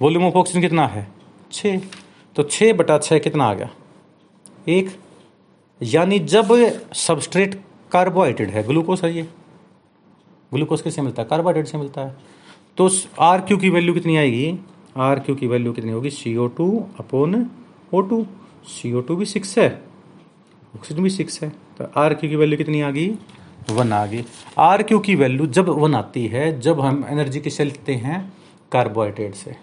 वॉल्यूम 0.00 0.24
ऑफ़ 0.24 0.34
ऑक्सीजन 0.34 0.60
कितना 0.60 0.86
है? 0.86 1.06
छ 1.52 1.66
तो 2.36 2.42
छ 2.42 2.72
बटा 2.76 2.98
छ 2.98 3.20
कितना 3.22 3.44
आ 3.44 3.54
गया? 3.54 3.70
एक। 4.68 4.90
यानी 5.80 6.18
जब 6.18 6.48
सबस्ट्रेट 6.96 7.54
कार्बोहाइड्रेट 7.92 8.50
है 8.50 8.62
ग्लूकोज 8.66 9.00
है 9.04 9.14
ये। 9.16 9.22
ग्लूकोज 10.52 10.82
किससे 10.82 11.02
मिलता 11.02 11.22
है? 11.22 11.28
कार्बोहाइड्रेट 11.28 11.66
से 11.66 11.78
मिलता 11.78 12.00
है। 12.00 12.16
तो 12.76 12.88
आर 13.20 13.40
क्यू 13.40 13.56
की 13.56 13.70
वैल्यू 13.70 13.94
कितनी 13.94 14.16
आएगी? 14.16 14.58
आर 14.96 15.18
क्यू 15.18 15.34
की 15.36 15.46
वैल्यू 15.46 15.72
कितनी 15.72 15.92
होगी? 15.92 16.10
C 16.10 16.36
O 16.36 16.46
two 16.46 16.66
upon 17.00 17.34
O 17.94 18.00
two 18.00 18.26
C 18.66 18.92
O 18.92 19.00
two 19.00 19.16
भी 19.16 19.24
सिक्स 19.24 19.56
है। 19.58 19.68
ऑक्सीजन 20.76 21.02
भी 21.02 21.10
सिक्स 21.10 21.42
है। 21.42 21.48
तो 21.78 21.90
आर 21.96 22.14
क्यू 22.14 22.30
की 22.30 22.36
वैल्यू 22.36 22.58
कितनी 22.58 22.80
आ 22.80 22.90
गई? 22.90 23.08
वन 23.70 23.92
आ 23.92 24.04
गई। 24.06 24.24
आर 24.58 24.82
क्यू 24.82 24.98
की 24.98 25.14
वैल्यू 25.14 25.46
जब 25.48 25.68
वन 25.68 25.94
आती 25.94 26.26
है, 26.26 26.60
जब 26.60 26.80
हम 26.80 27.04
एनर्जी 27.08 27.40
किससे 27.40 27.64
लेते 27.64 27.94
हैं 27.94 28.32
कार्बोहाइड्रेट 28.72 29.34
से। 29.34 29.56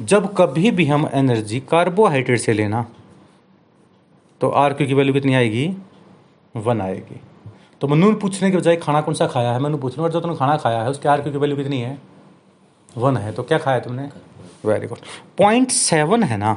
जब 0.00 0.32
कभी 0.34 0.70
भी 0.70 0.86
हम 0.86 1.08
एनर्जी 1.14 1.60
कार्बोहाइड्रेट 1.60 2.40
से 2.40 2.52
लेना 2.52 2.86
तो 4.40 4.48
आर 4.48 4.72
क्यू 4.72 4.86
की 4.86 4.94
वैल्यू 4.94 5.14
कितनी 5.14 5.34
आएगी? 5.34 5.66
वन 6.56 6.80
आएगी। 6.80 7.20
तो 7.80 7.88
मनु 7.88 8.12
पूछने 8.14 8.50
के 8.50 8.56
बजाय 8.56 8.76
खाना 8.76 9.00
कौन 9.00 9.14
सा 9.14 9.26
खाया 9.26 9.52
है? 9.52 9.60
मैंने 9.60 9.76
पूछना 9.76 10.08
जो 10.08 10.20
तुमने 10.20 10.36
खाना 10.36 10.56
खाया 10.56 10.82
है, 10.82 10.90
उसके 10.90 11.08
आर 11.08 11.20
क्यू 11.22 11.32
की 11.32 11.38
वैल्यू 11.38 11.56
कितनी 11.56 11.80
है? 11.80 11.98
वन 12.96 13.16
है। 13.16 13.32
तो 13.32 13.42
क्या 13.42 13.58
खाया 13.58 13.78
तुमने? 13.80 14.08
वेरी 14.64 14.86
गुड 14.86 14.98
पॉइंट 15.38 15.70
सेवन 15.70 16.22
है 16.22 16.36
ना 16.36 16.52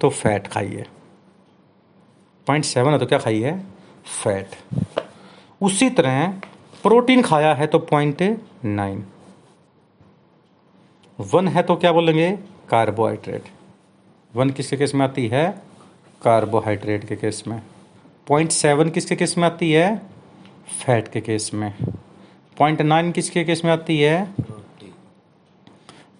तो 0.00 0.08
फैट 0.10 0.46
खाइए। 0.46 0.84
पॉइंट 2.46 2.64
सेवन 2.64 2.92
है 2.92 2.98
तो 2.98 3.06
क्या 3.06 3.18
खाइए? 3.18 3.52
फैट 4.22 4.54
उसी 5.60 5.88
तरह 5.90 6.26
प्रोटीन 6.82 7.22
खाया 7.22 7.54
है 7.54 7.66
तो 7.66 7.78
पॉइंट 7.78 8.22
नाइन 8.64 9.04
वन 11.18 11.48
है 11.48 11.62
तो 11.62 11.76
क्या 11.76 11.92
बोलेंगे? 11.92 12.30
कार्बोहाइड्रेट 12.68 13.48
वन 14.34 14.50
किसके 14.50 14.76
केस 14.76 14.94
में 14.94 15.04
आती 15.04 15.26
है? 15.28 15.50
कार्बोहाइड्रेट 16.22 17.08
के 17.08 17.16
केस 17.16 17.42
में। 17.46 17.60
पॉइंट 18.28 18.50
सेवन 18.50 18.90
किसके 18.90 19.16
केस 19.16 19.36
में 19.38 19.44
आती 19.46 19.72
है? 19.72 19.96
फैट 20.84 21.08
के 21.08 21.20
केस 21.20 21.50
में। 21.54 21.74
पॉइंट 22.58 22.82
नाइन 22.82 23.12
किसके 23.12 23.44
केस 23.44 23.64
में 23.64 23.72
आती 23.72 23.98
है? 24.00 24.34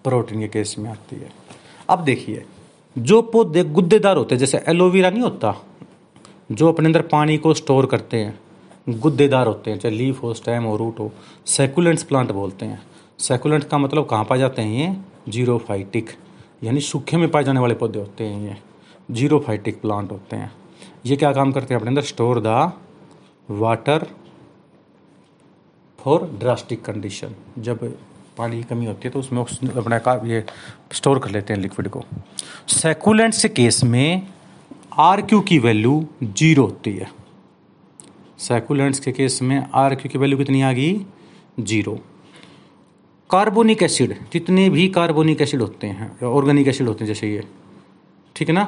प्रोटीन 0.04 0.40
के 0.40 0.48
केस 0.48 0.76
में 0.78 0.90
आती 0.90 1.16
है। 1.16 1.30
अब 1.88 2.04
देखिए, 2.04 2.44
जो 2.98 3.22
पौधे 3.22 3.64
गुद्देदार 3.64 4.16
होते 4.16 4.34
हैं, 4.34 4.38
जैसे 4.40 4.62
एलोवेरा 4.68 5.10
नहीं 5.10 5.22
होता, 5.22 5.54
जो 6.52 6.68
अपने 6.68 6.86
अंदर 6.86 7.02
पानी 7.02 7.36
को 7.38 7.54
स्टोर 7.54 7.86
करते 7.86 8.16
हैं, 8.16 8.38
गुद्देदार 8.88 9.46
होते 9.46 9.70
हैं, 9.70 9.78
चाहे 9.78 9.94
लीफ 9.94 10.22
हो 10.22 10.34
स्टेम 10.34 10.62
हो 10.62 10.76
रूट 10.76 10.98
हो 10.98 11.12
सेकुलेंट्स 11.46 12.02
प्लांट 12.02 12.32
बोलते 12.32 12.66
हैं। 12.66 12.82
सेकुलेंट 13.18 13.64
का 13.64 13.78
मतलब 13.78 14.06
कहाँ 14.06 14.24
पाए 14.24 14.38
जाते 14.38 14.62
हैं 14.62 14.70
ये? 14.70 14.96
ज़ीरो 15.32 15.58
फाइटिक 15.58 16.10
यानी 16.64 16.80
सूखे 16.80 17.16
में 17.16 17.30
पाए 17.30 17.44
जाने 17.44 17.60
वाले 17.60 17.74
पौधे 17.74 17.98
होते 17.98 18.24
हैं 18.24 18.48
ये। 18.48 18.56
ज़ीरो 19.10 19.38
फाइटिक 19.38 19.80
प्लांट 19.80 20.12
होते 20.12 20.36
हैं। 20.36 20.52
ये 21.06 21.16
क्या 21.16 21.32
काम 21.32 21.52
करते 21.52 21.74
हैं? 21.74 21.80
अपने 21.80 21.88
अंदर 21.88 22.02
store 22.02 22.40
the 22.40 22.72
water 23.50 24.06
for 25.98 26.24
drastic 26.40 26.84
condition 26.84 27.34
जब 27.58 27.96
पानी 28.40 28.56
की 28.56 28.62
कमी 28.64 28.86
होती 28.86 29.08
है 29.08 29.12
तो 29.12 29.18
उसमें 29.18 29.40
अपना 29.40 29.98
का 30.00 30.20
ये 30.26 30.44
स्टोर 30.92 31.18
कर 31.18 31.30
लेते 31.30 31.52
हैं 31.52 31.60
लिक्विड 31.60 31.88
को। 31.88 32.04
सेकुलेंट्स 32.70 33.44
केस 33.46 33.82
में 33.84 34.26
आर 35.00 35.22
क्यू 35.22 35.40
की 35.40 35.58
वैल्यू 35.60 35.94
ज़ीरो 36.22 36.64
होती 36.64 36.92
है। 36.92 37.10
सेकुलेंट्स 38.40 39.00
के 39.00 39.12
केस 39.12 39.40
में 39.42 39.58
आर 39.74 39.94
क्यू 39.94 40.10
की 40.10 40.18
वैल्यू 40.18 40.38
कितनी 40.38 40.62
आ 40.62 40.72
गई? 40.72 40.94
ज़ीरो 41.60 41.98
कार्बोनिक 43.30 43.82
एसिड 43.82 44.14
जितने 44.32 44.68
भी 44.70 44.86
कार्बोनिक 44.90 45.40
एसिड 45.42 45.60
होते 45.60 45.86
हैं 45.86 46.26
ऑर्गेनिक 46.26 46.68
एसिड 46.68 46.88
होते 46.88 47.04
हैं, 47.04 47.06
जैसे 47.06 47.28
ये। 47.28 47.42
ठीक 48.36 48.48
है 48.48 48.54
ना? 48.54 48.64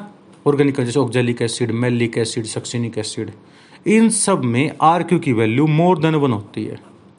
ऑर्गेनिक 0.47 0.81
जैसे 0.81 0.99
oxalic 0.99 1.43
acid 1.43 1.71
malic 1.73 2.19
acid 2.19 2.45
succinic 2.47 2.99
acid 2.99 3.31
इन 3.87 4.09
सब 4.11 4.45
में 4.45 4.77
आर 4.83 5.03
क्यू 5.03 5.19
की 5.19 5.33
वैल्यू 5.33 5.67
मोर 5.69 5.99
देन 5.99 6.15
वन 6.15 6.33
होती 6.33 6.65
है। 6.65 6.79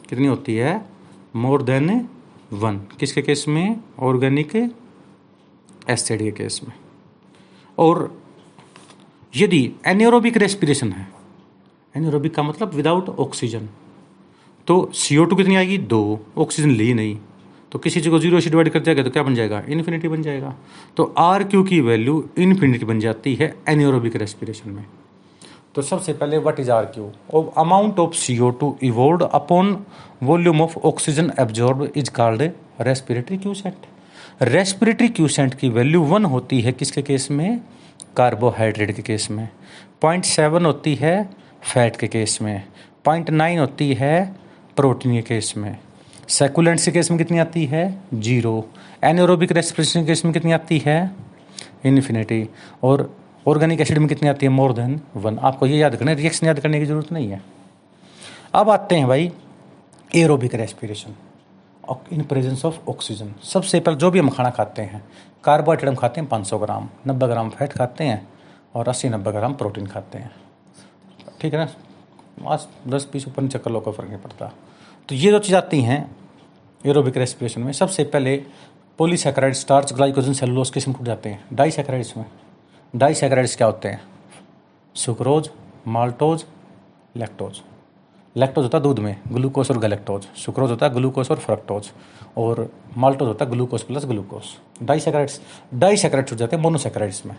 कितनी 0.10 0.27
होती 0.27 0.55
है? 0.55 0.74
More 1.36 1.62
than 1.63 1.89
one. 2.53 2.77
किसके 3.00 3.22
केस 3.22 3.45
में? 3.48 3.79
ऑर्गेनिक 4.00 4.55
एसिड 5.89 6.19
के 6.19 6.31
केस 6.33 6.60
में। 6.63 6.74
और 7.77 8.22
यदि 9.33 9.72
एनियोरोबिक 9.88 10.38
रेस्पिरेशन 10.38 10.91
है, 10.91 11.07
एनियोरोबिक 11.95 12.36
का 12.36 12.43
मतलब 12.43 12.74
विदाउट 12.74 13.10
ऑक्सीजन 13.10 13.69
तो 14.67 14.89
सीओ 14.95 15.24
टू 15.25 15.36
कितनी 15.36 15.55
आएगी? 15.55 15.77
दो। 15.77 16.19
ऑक्सीजन 16.38 16.72
ली 16.72 16.93
नहीं 16.93 17.17
तो 17.72 17.79
किसी 17.79 18.01
चीज़ 18.01 18.10
को 18.10 18.19
ज़ीरो 18.19 18.39
से 18.39 18.50
डिवाइड 18.50 18.69
कर 18.69 18.79
जाएगा 18.79 19.03
तो 19.03 19.10
क्या 19.10 19.24
बन 19.24 19.36
जाएगा? 19.36 19.63
इन्फिनिटी 19.69 20.07
बन 20.07 20.22
जाएगा। 20.22 20.55
तो 20.98 21.03
आर 21.17 21.43
क्यू 21.43 21.63
की 21.63 21.79
वैल्यू 21.81 22.24
इन्फिनिटी 22.38 22.86
बन 22.86 23.00
जाती 23.00 23.33
है 23.36 23.55
एनियोरोबिक 23.69 24.15
रेस्पिरेशन 24.15 24.69
में। 24.69 24.86
तो 25.75 25.81
सबसे 25.81 26.13
पहले 26.13 26.37
what 26.37 26.59
is 26.59 26.71
R 26.71 26.85
Q 26.95 27.41
amount 27.57 27.99
of 27.99 28.13
C 28.15 28.37
O 28.39 28.49
two 28.59 28.75
evolved 28.83 29.23
upon 29.23 29.77
volume 30.23 30.61
of 30.61 30.77
oxygen 30.85 31.31
absorbed 31.39 31.91
is 31.97 32.11
called 32.11 32.41
respiratory 32.81 33.37
quotient 33.37 33.85
respiratory 34.41 35.07
quotient 35.09 35.53
की 35.53 35.69
वैल्यू 35.69 36.01
वन 36.03 36.25
होती 36.25 36.59
है 36.61 36.71
किसके 36.71 37.01
केस 37.01 37.27
में? 37.31 37.61
कार्बोहाइड्रेट 38.17 38.91
के 38.95 39.01
केस 39.01 39.27
में. 39.31 39.47
पॉइंट 40.01 40.25
सेवन 40.25 40.65
होती 40.65 40.93
है 40.95 41.29
फैट 41.63 41.95
के 41.95 42.07
केस 42.07 42.37
में. 42.41 42.63
पॉइंट 43.05 43.29
नाइन 43.29 43.59
होती 43.59 43.93
है 43.93 44.35
प्रोटीन 44.77 45.13
के 45.15 45.21
केस 45.21 45.53
में. 45.57 45.77
सेकुलेंट्स 46.29 46.85
के 46.85 46.91
केस 46.91 47.11
में 47.11 47.17
कितनी 47.17 47.39
आती 47.39 47.65
है? 47.65 47.83
ज़ीरो 48.13 48.65
एनोरोबिक 49.03 49.51
रेस्पिरेशन 49.51 50.01
के 50.01 50.07
केस 50.07 50.25
में 50.25 50.33
कितनी 50.33 50.51
आती 50.51 50.81
है? 50.85 51.11
इन्फिनिटी 51.85 52.47
और 52.83 53.09
ऑर्गेनिक 53.47 53.81
एसिड 53.81 53.97
में 53.97 54.07
कितनी 54.07 54.29
आती 54.29 54.45
है? 54.45 54.51
मोर 54.51 54.73
देन 54.73 55.01
वन 55.15 55.38
आपको 55.39 55.65
ये 55.65 55.77
याद 55.77 55.95
करना 55.95 56.12
रिएक्शन 56.13 56.47
याद 56.47 56.59
करने 56.59 56.79
की 56.79 56.85
ज़रूरत 56.85 57.12
नहीं 57.12 57.29
है। 57.29 57.41
अब 58.55 58.69
आते 58.69 58.95
हैं 58.95 59.07
भाई 59.07 59.31
aerobic 60.15 60.55
respiration 60.55 61.15
in 62.13 62.21
presence 62.21 62.65
of 62.65 62.77
oxygen 62.89 63.33
सबसे 63.43 63.79
पहले 63.79 63.97
जो 63.97 64.12
भी 64.12 64.19
हम 64.19 64.29
खाना 64.29 64.50
खाते 64.50 64.81
हैं 64.81 65.03
कार्बोहाइड्रेट 65.43 65.89
हम 65.89 65.95
खाते 65.95 66.21
हैं 66.21 66.29
500 66.29 66.59
ग्राम 66.59 66.89
90 67.07 67.27
ग्राम 67.27 67.50
फैट 67.50 67.73
खाते 67.73 68.03
हैं 68.03 68.27
और 68.75 68.89
80 68.89 69.09
नब्बे 69.09 69.31
ग्राम 69.31 69.53
प्रोटीन 69.53 69.88
खाते 69.88 70.17
हैं। 70.17 70.31
ठीक 71.41 71.53
है 71.53 71.59
ना? 71.59 71.67
आज 72.47 72.67
दस 72.88 73.07
बीस 73.13 73.27
ऊपर 73.27 73.43
नीचे 73.43 73.59
कर 73.59 73.71
लो, 73.71 73.79
कोई 73.79 73.93
फ़र्क 73.93 74.09
नहीं 74.09 74.19
पड़ता। 74.19 74.53
तो 75.09 75.15
ये 75.15 75.31
जो 75.31 75.39
चीज़ 75.39 75.55
आती 75.55 75.81
हैं 75.81 76.15
एरोबिक 76.85 77.17
रेस्पिरेशन 77.17 77.62
में, 77.62 77.73
सबसे 77.73 78.03
पहले 78.03 78.38
पोलीसेक्राइड 78.97 79.53
स्टार्च 79.53 79.93
ग्लाइकोजन 79.93 80.33
सेलुलोज 80.33 80.69
किस्म 80.69 80.93
टूट 80.93 81.03
जाते 81.03 81.29
हैं। 81.29 81.43
डाईसेक्राइड्स 81.53 82.17
में। 82.17 82.25
डाईसेक्राइड्स 82.93 83.55
क्या 83.55 83.67
होते 83.67 83.88
हैं? 83.88 84.01
Sucrose, 84.95 85.50
maltose, 85.88 86.43
lactose. 87.15 87.62
लैक्टोज 88.35 88.63
होता 88.63 88.77
है 88.77 88.83
दूध 88.83 89.00
में, 89.00 89.15
ग्लूकोज 89.31 89.71
और 89.71 89.77
गलेक्टोज। 89.77 90.25
सुक्रोज 90.38 90.71
होता 90.71 90.85
है 90.85 90.93
ग्लूकोज 90.93 91.31
और 91.31 91.38
फ्रक्टोज। 91.38 91.89
और 92.38 92.69
माल्टोज 92.97 93.27
होता 93.27 93.45
है 93.45 93.51
glucose 93.51 93.83
plus 93.83 94.05
glucose. 94.05 94.43
Disaccharides 94.83 95.39
disaccharides 95.73 96.31
हो 96.31 96.38
जाते 96.38 96.55
हैं 96.55 96.63
मोनोसेक्राइड्स 96.63 97.25
में। 97.25 97.35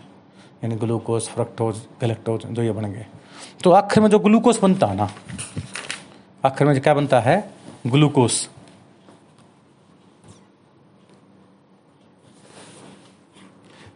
यानी 0.63 0.75
ग्लूकोज, 0.75 1.27
फ्रक्टोज, 1.27 1.81
गलेक्टोज, 2.01 2.45
जो 2.45 2.63
ये 2.63 2.71
बन 2.71 2.85
गए 2.85 3.05
तो 3.63 3.71
आखिर 3.71 4.03
में 4.03 4.09
जो 4.09 4.19
ग्लूकोज 4.19 4.59
बनता 4.59 4.87
है 4.87 4.95
ना, 4.95 5.09
आखिर 6.43 6.67
में 6.67 6.81
क्या 6.81 6.93
बनता 6.93 7.19
है? 7.19 7.43
ग्लूकोज। 7.87 8.47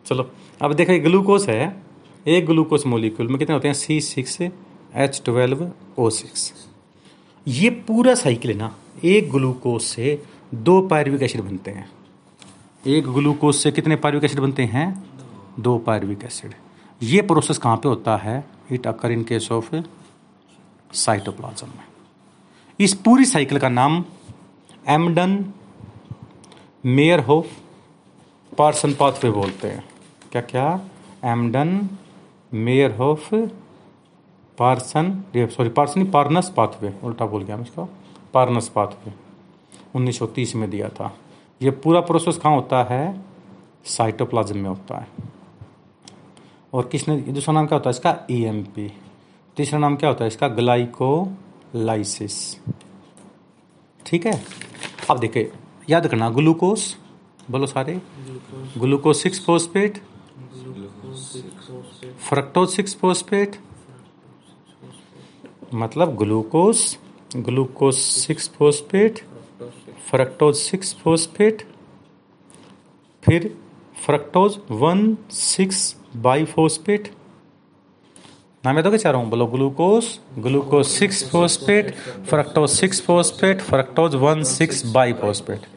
चलो, 0.09 0.29
अब 0.61 0.73
देखो 0.73 0.91
ये 0.91 0.99
ग्लूकोज 0.99 1.45
है, 1.49 1.75
एक 2.27 2.45
ग्लूकोज 2.45 2.83
मोलिक्यूल 2.85 3.27
में 3.27 3.37
कितने 3.39 3.53
होते 3.53 3.67
हैं? 3.67 3.73
C 3.75 3.99
six 4.01 4.41
H 4.41 5.21
twelve 5.25 5.69
O 5.97 6.09
six 6.09 6.69
ये 7.47 7.69
पूरा 7.87 8.15
साइकिल 8.15 8.51
है 8.51 8.57
ना, 8.57 8.75
एक 9.05 9.29
ग्लूकोज 9.31 9.81
से 9.81 10.21
दो 10.53 10.81
पायरविक 10.87 11.23
एसिड 11.23 11.41
बनते 11.41 11.71
हैं। 11.71 11.89
एक 12.87 13.07
ग्लूकोज 13.07 13.55
से 13.55 13.71
कितने 13.71 13.95
पायरविक 13.95 14.23
एसिड 14.23 14.39
बनते 14.39 14.63
हैं? 14.63 14.87
दो 15.59 15.77
पायरविक 15.77 16.23
एसिड 16.23 16.53
ये 17.01 17.21
प्रोसेस 17.21 17.57
कहाँ 17.57 17.77
पे 17.77 17.89
होता 17.89 18.17
है? 18.17 18.43
It 18.71 18.87
occur 18.87 19.11
in 19.11 19.23
case 19.23 19.51
of 19.51 19.75
cytoplasm 20.93 21.67
में। 21.67 21.85
इस 22.79 22.93
पूरी 22.95 23.25
साइकिल 23.25 23.59
का 23.59 23.69
नाम 23.69 24.03
Embden 24.87 25.45
mayor 26.85 27.19
Hoff 27.19 27.51
Parson 28.51 28.93
pathway 28.93 29.31
बोलते 29.31 29.67
हैं। 29.67 29.83
क्या 30.31 30.41
क्या? 30.41 30.65
Embden 31.25 31.89
Meyerhof 32.95 33.29
Parson 34.57 35.11
sorry 35.35 35.69
Parson 35.69 36.05
Parnas 36.11 36.49
pathway 36.57 36.93
उल्टा 37.03 37.25
बोल 37.25 37.43
गया 37.43 37.57
मैं 37.57 37.63
इसका। 37.63 37.87
पार्नस 38.33 38.67
पाथवे 38.69 39.13
1930 39.95 40.53
में 40.55 40.69
दिया 40.69 40.89
था। 40.89 41.11
ये 41.61 41.71
पूरा 41.83 41.99
प्रोसेस 42.01 42.37
कहाँ 42.37 42.55
होता 42.55 42.83
है? 42.83 43.21
साइटोप्लाज्म 43.85 44.57
में 44.57 44.69
होता 44.69 44.97
है। 44.97 45.07
और 46.73 46.87
किसने 46.87 47.17
दूसरा 47.17 47.53
नाम 47.53 47.67
क्या 47.67 47.77
होता 47.77 47.89
है? 47.89 47.91
इसका 47.91 48.15
ईएमपी 48.31 48.87
e 48.87 48.91
तीसरा 49.57 49.79
नाम 49.79 49.95
क्या 49.95 50.09
होता 50.09 50.23
है? 50.23 50.27
इसका 50.27 50.47
ग्लाइकोलाइसिस। 50.47 52.35
ठीक 54.05 54.25
है? 54.25 54.41
अब 55.09 55.19
देखिए 55.19 55.51
याद 55.89 56.07
करना 56.07 56.29
ग्लूकोस 56.29 56.95
बोलो 57.51 57.67
सारे। 57.67 57.99
Glucose. 58.77 59.15
Six 59.15 59.45
phosphate 59.45 60.01
fructose 62.29 62.69
six 62.69 62.95
phosphate 62.95 63.55
मतलब 65.73 66.15
glucose 66.17 66.79
glucose 67.47 67.95
six 67.95 68.49
phosphate 68.57 69.19
fructose 70.09 70.55
six 70.55 70.95
phosphate 71.03 71.63
फिर 73.23 73.47
fructose 74.05 74.57
one 74.81 75.15
six 75.31 75.95
bi 76.17 76.45
phosphate 76.53 77.11
नाम 78.65 78.81
क्या 78.81 78.97
चाह 78.97 79.11
रहा 79.11 79.21
हूँ? 79.21 79.29
बोलो 79.29 79.45
glucose 79.47 80.05
glucose 80.45 80.85
six 80.85 81.23
phosphate 81.31 81.93
fructose 82.29 82.69
six 82.69 83.01
phosphate 83.01 83.61
fructose 83.61 84.15
one 84.23 84.43
six 84.53 84.85
bi 84.93 85.13
phosphate 85.21 85.67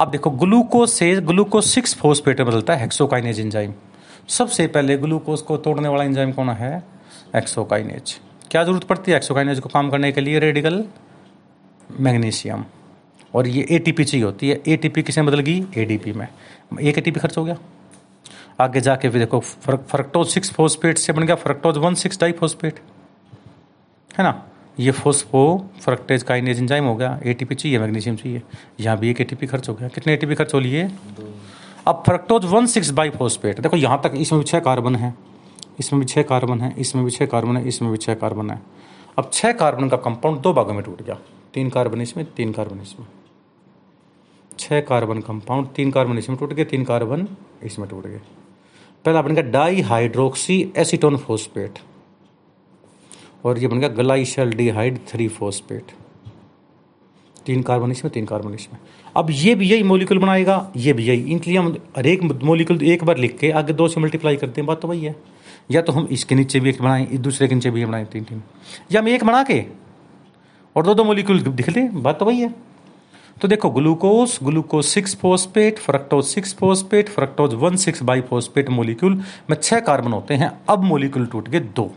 अब 0.00 0.10
देखो, 0.10 0.30
ग्लूकोज 0.30 0.88
से 0.88 1.14
ग्लूकोज 1.20 1.64
सिक्स 1.64 1.94
फोस्फेट 1.94 2.38
में 2.40 2.48
बदलता 2.48 2.74
है 2.74 2.80
हेक्सोकाइनेज 2.80 3.40
एंजाइम 3.40 3.72
सबसे 4.28 4.66
पहले 4.66 4.96
ग्लूकोज 4.98 5.40
को 5.40 5.56
तोड़ने 5.56 5.88
वाला 5.88 6.04
एंजाइम 6.04 6.32
कौन 6.32 6.50
है? 6.50 6.82
एक्सोकाइनेज 7.36 8.18
क्या 8.50 8.62
ज़रूरत 8.64 8.84
पड़ती 8.84 9.10
है 9.10 9.16
एक्सोकाइनेज 9.16 9.60
को 9.60 9.68
काम 9.68 9.90
करने 9.90 10.12
के 10.12 10.20
लिए 10.20 10.38
रेडिकल 10.38 10.84
मैग्नीशियम 12.00 12.64
और 13.34 13.46
ये 13.46 13.66
ए 13.70 13.78
टी 13.78 13.92
पी 13.92 14.04
चाहिए 14.04 14.24
होती 14.26 14.48
है। 14.48 14.60
ए 14.68 14.76
टी 14.76 14.88
पी 14.88 15.02
किसमें 15.02 15.26
बदल 15.26 15.40
गई? 15.40 15.66
ए 15.76 16.14
में। 16.16 16.26
एक 16.80 16.98
ए 16.98 17.00
टी 17.00 17.10
पी 17.10 17.20
खर्च 17.20 17.38
हो 17.38 17.44
गया। 17.44 17.56
आगे 18.60 18.80
जाके 18.80 19.08
फिर 19.08 19.20
देखो 19.20 19.40
फ्रक्टोज 19.40 20.28
सिक्स 20.28 20.52
फोस्पेट 20.52 20.98
से 20.98 21.12
बन 21.12 21.22
गया। 21.22 21.36
Fructose 21.36 21.76
one 21.78 21.94
six 21.94 22.20
die 22.20 22.32
phosphate 22.32 22.80
है 24.18 24.24
ना? 24.24 24.30
ये 24.80 24.90
फोस्फो 24.92 25.42
फ्रक्टेज 25.80 26.22
का 26.22 26.34
एंजाइम 26.36 26.84
हो 26.84 26.94
गया 26.96 27.18
ए 27.24 27.34
चाहिए 27.44 27.78
मैग्नीशियम 27.78 28.16
चाहिए। 28.16 28.42
यहाँ 28.80 28.98
भी 28.98 29.10
एक 29.10 29.20
एटीपी 29.20 29.46
खर्च 29.46 29.68
हो 29.68 29.74
गया। 29.74 29.88
कितने 29.88 30.12
ए 30.14 30.34
खर्च 30.34 30.54
हो 30.54 30.60
लिए? 30.60 30.84
अब 31.88 32.02
fructose 32.06 32.44
one 32.44 32.66
six 32.66 32.90
by 32.90 33.10
phosphate 33.10 33.60
देखो 33.60 33.76
यहाँ 33.76 34.00
तक 34.04 34.12
इसमें 34.16 34.40
भी 34.40 34.46
छः 34.46 34.60
कार्बन 34.60 34.96
है। 34.96 35.14
इसमें 35.80 36.00
भी 36.00 36.06
छः 36.06 36.22
कार्बन 36.22 36.60
है 36.60 36.74
इसमें 36.78 37.04
भी 37.04 37.10
छः 37.10 37.26
कार्बन 37.26 37.56
है 37.56 37.66
इसमें 37.68 37.90
भी 37.92 37.98
छः 37.98 38.14
कार्बन 38.14 38.50
है। 38.50 38.60
अब 39.18 39.30
छः 39.32 39.52
कार्बन 39.54 39.88
का 39.88 39.96
कंपाउंड 39.98 40.40
दो 40.40 40.52
भागों 40.52 40.74
में 40.74 40.82
टूट 40.84 41.02
गया। 41.02 41.18
तीन 41.54 41.70
कार्बन 41.70 42.00
इसमें 42.00 42.24
तीन 42.36 42.52
कार्बन 42.52 42.80
इसमें। 42.80 43.06
छः 44.50 44.80
कार्बन 44.80 45.20
कंपाउंड 45.20 45.68
तीन 45.68 45.90
कार्बन 45.90 46.18
इसमें 46.18 46.38
टूट 46.38 46.52
गए 46.52 46.64
तीन 46.64 46.84
कार्बन 46.84 47.26
इसमें 47.64 47.88
टूट 47.88 48.06
गए। 48.06 48.20
पहला 49.04 49.22
बन 49.22 49.34
गया 49.34 49.50
डाई 49.50 49.80
हाइड्रोक्सी 49.82 50.72
एसीटोन 50.76 51.16
फोस्पेट 51.18 51.78
और 53.44 53.58
ये 53.58 53.68
बन 53.68 53.78
गया 53.80 53.88
ग्लाइशल 53.88 54.52
डिहाइड 54.52 54.98
थ्री 55.08 55.28
फोस्पेट 55.28 55.92
तीन 57.46 57.62
कार्बन 57.62 57.90
इसमें, 57.90 58.12
तीन 58.12 58.24
कार्बन 58.26 58.54
इसमें। 58.54 58.78
अब 59.16 59.26
ये 59.30 59.54
भी 59.54 59.66
यही 59.66 59.82
मोलिकुल 59.82 60.18
बनाएगा, 60.18 60.72
ये 60.76 60.92
भी 60.92 61.04
यही। 61.04 61.34
इसलिए 61.34 61.56
हम 61.58 61.76
हर 61.96 62.06
एक 62.06 62.22
मोलिकुल 62.44 62.82
एक 62.84 63.04
बार 63.04 63.18
लिख 63.18 63.36
के 63.38 63.50
आगे 63.50 63.72
दो 63.72 63.86
से 63.88 64.00
मल्टीप्लाई 64.00 64.36
करते 64.36 64.60
हैं, 64.60 64.66
बात 64.66 64.80
तो 64.80 64.88
वही 64.88 65.04
है। 65.04 65.14
या 65.70 65.82
तो 65.82 65.92
हम 65.92 66.08
इसके 66.12 66.34
नीचे 66.34 66.60
भी 66.60 66.70
एक 66.70 66.82
बनाएँ 66.82 67.06
दूसरे 67.18 67.48
के 67.48 67.54
नीचे 67.54 67.70
भी 67.70 67.84
बनाएँ, 67.84 68.04
तीन 68.04 68.24
तीन। 68.24 68.42
या 68.92 69.00
हम 69.00 69.08
एक 69.08 69.24
बना 69.24 69.42
के 69.42 69.64
और 70.76 70.84
दो 70.84 70.94
दो 70.94 71.04
मोलिकुल 71.04 71.40
दिख 71.40 71.68
ले 71.68 71.88
बात 71.90 72.18
तो 72.18 72.24
वही 72.24 72.40
है। 72.40 72.54
तो 73.36 73.48
देखो 73.48 73.70
glucose 73.70 74.38
glucose 74.42 74.84
six 74.84 75.14
phosphate 75.16 75.78
fructose 75.78 76.24
six 76.24 76.54
phosphate 76.54 77.08
fructose 77.08 77.54
one 77.54 77.76
six 77.76 78.02
bisphosphate 78.20 78.68
molecule 78.70 79.14
में 79.50 79.56
छह 79.56 79.80
कार्बन 79.80 80.12
होते 80.12 80.34
हैं, 80.34 80.50
अब 80.68 80.82
मोलिक्यूल 80.84 81.26
टूट 81.26 81.48
गए 81.48 81.60
दो। 81.60 81.90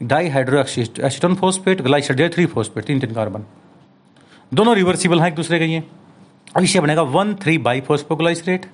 Dihydroxyacetone 0.60 1.34
phosphate 1.34 1.80
glyceraldehyde 1.82 2.28
three 2.28 2.46
phosphate 2.46 2.84
तीन 2.84 3.00
तीन 3.00 3.12
कार्बन। 3.14 3.44
दोनों 4.52 4.74
रिवर्सिबल 4.76 5.20
हैं, 5.20 5.28
एक 5.28 5.34
दूसरे 5.34 5.58
के 5.58 5.64
ये 5.64 5.82
अब 6.56 6.62
इसे 6.62 6.80
बनेगा 6.80 7.02
one 7.02 7.34
three 7.34 7.56
bisphosphoglycerate 7.80 8.66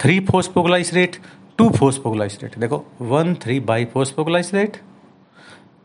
three 0.00 0.18
phosphoglycerate 0.22 1.16
two 1.58 1.68
phosphoglycerate 1.70 2.58
देखो, 2.58 2.84
वन 3.02 3.34
थ्री 3.42 3.58
बाई 3.60 3.84
फोस्पोग्लाइसरेट 3.84 4.76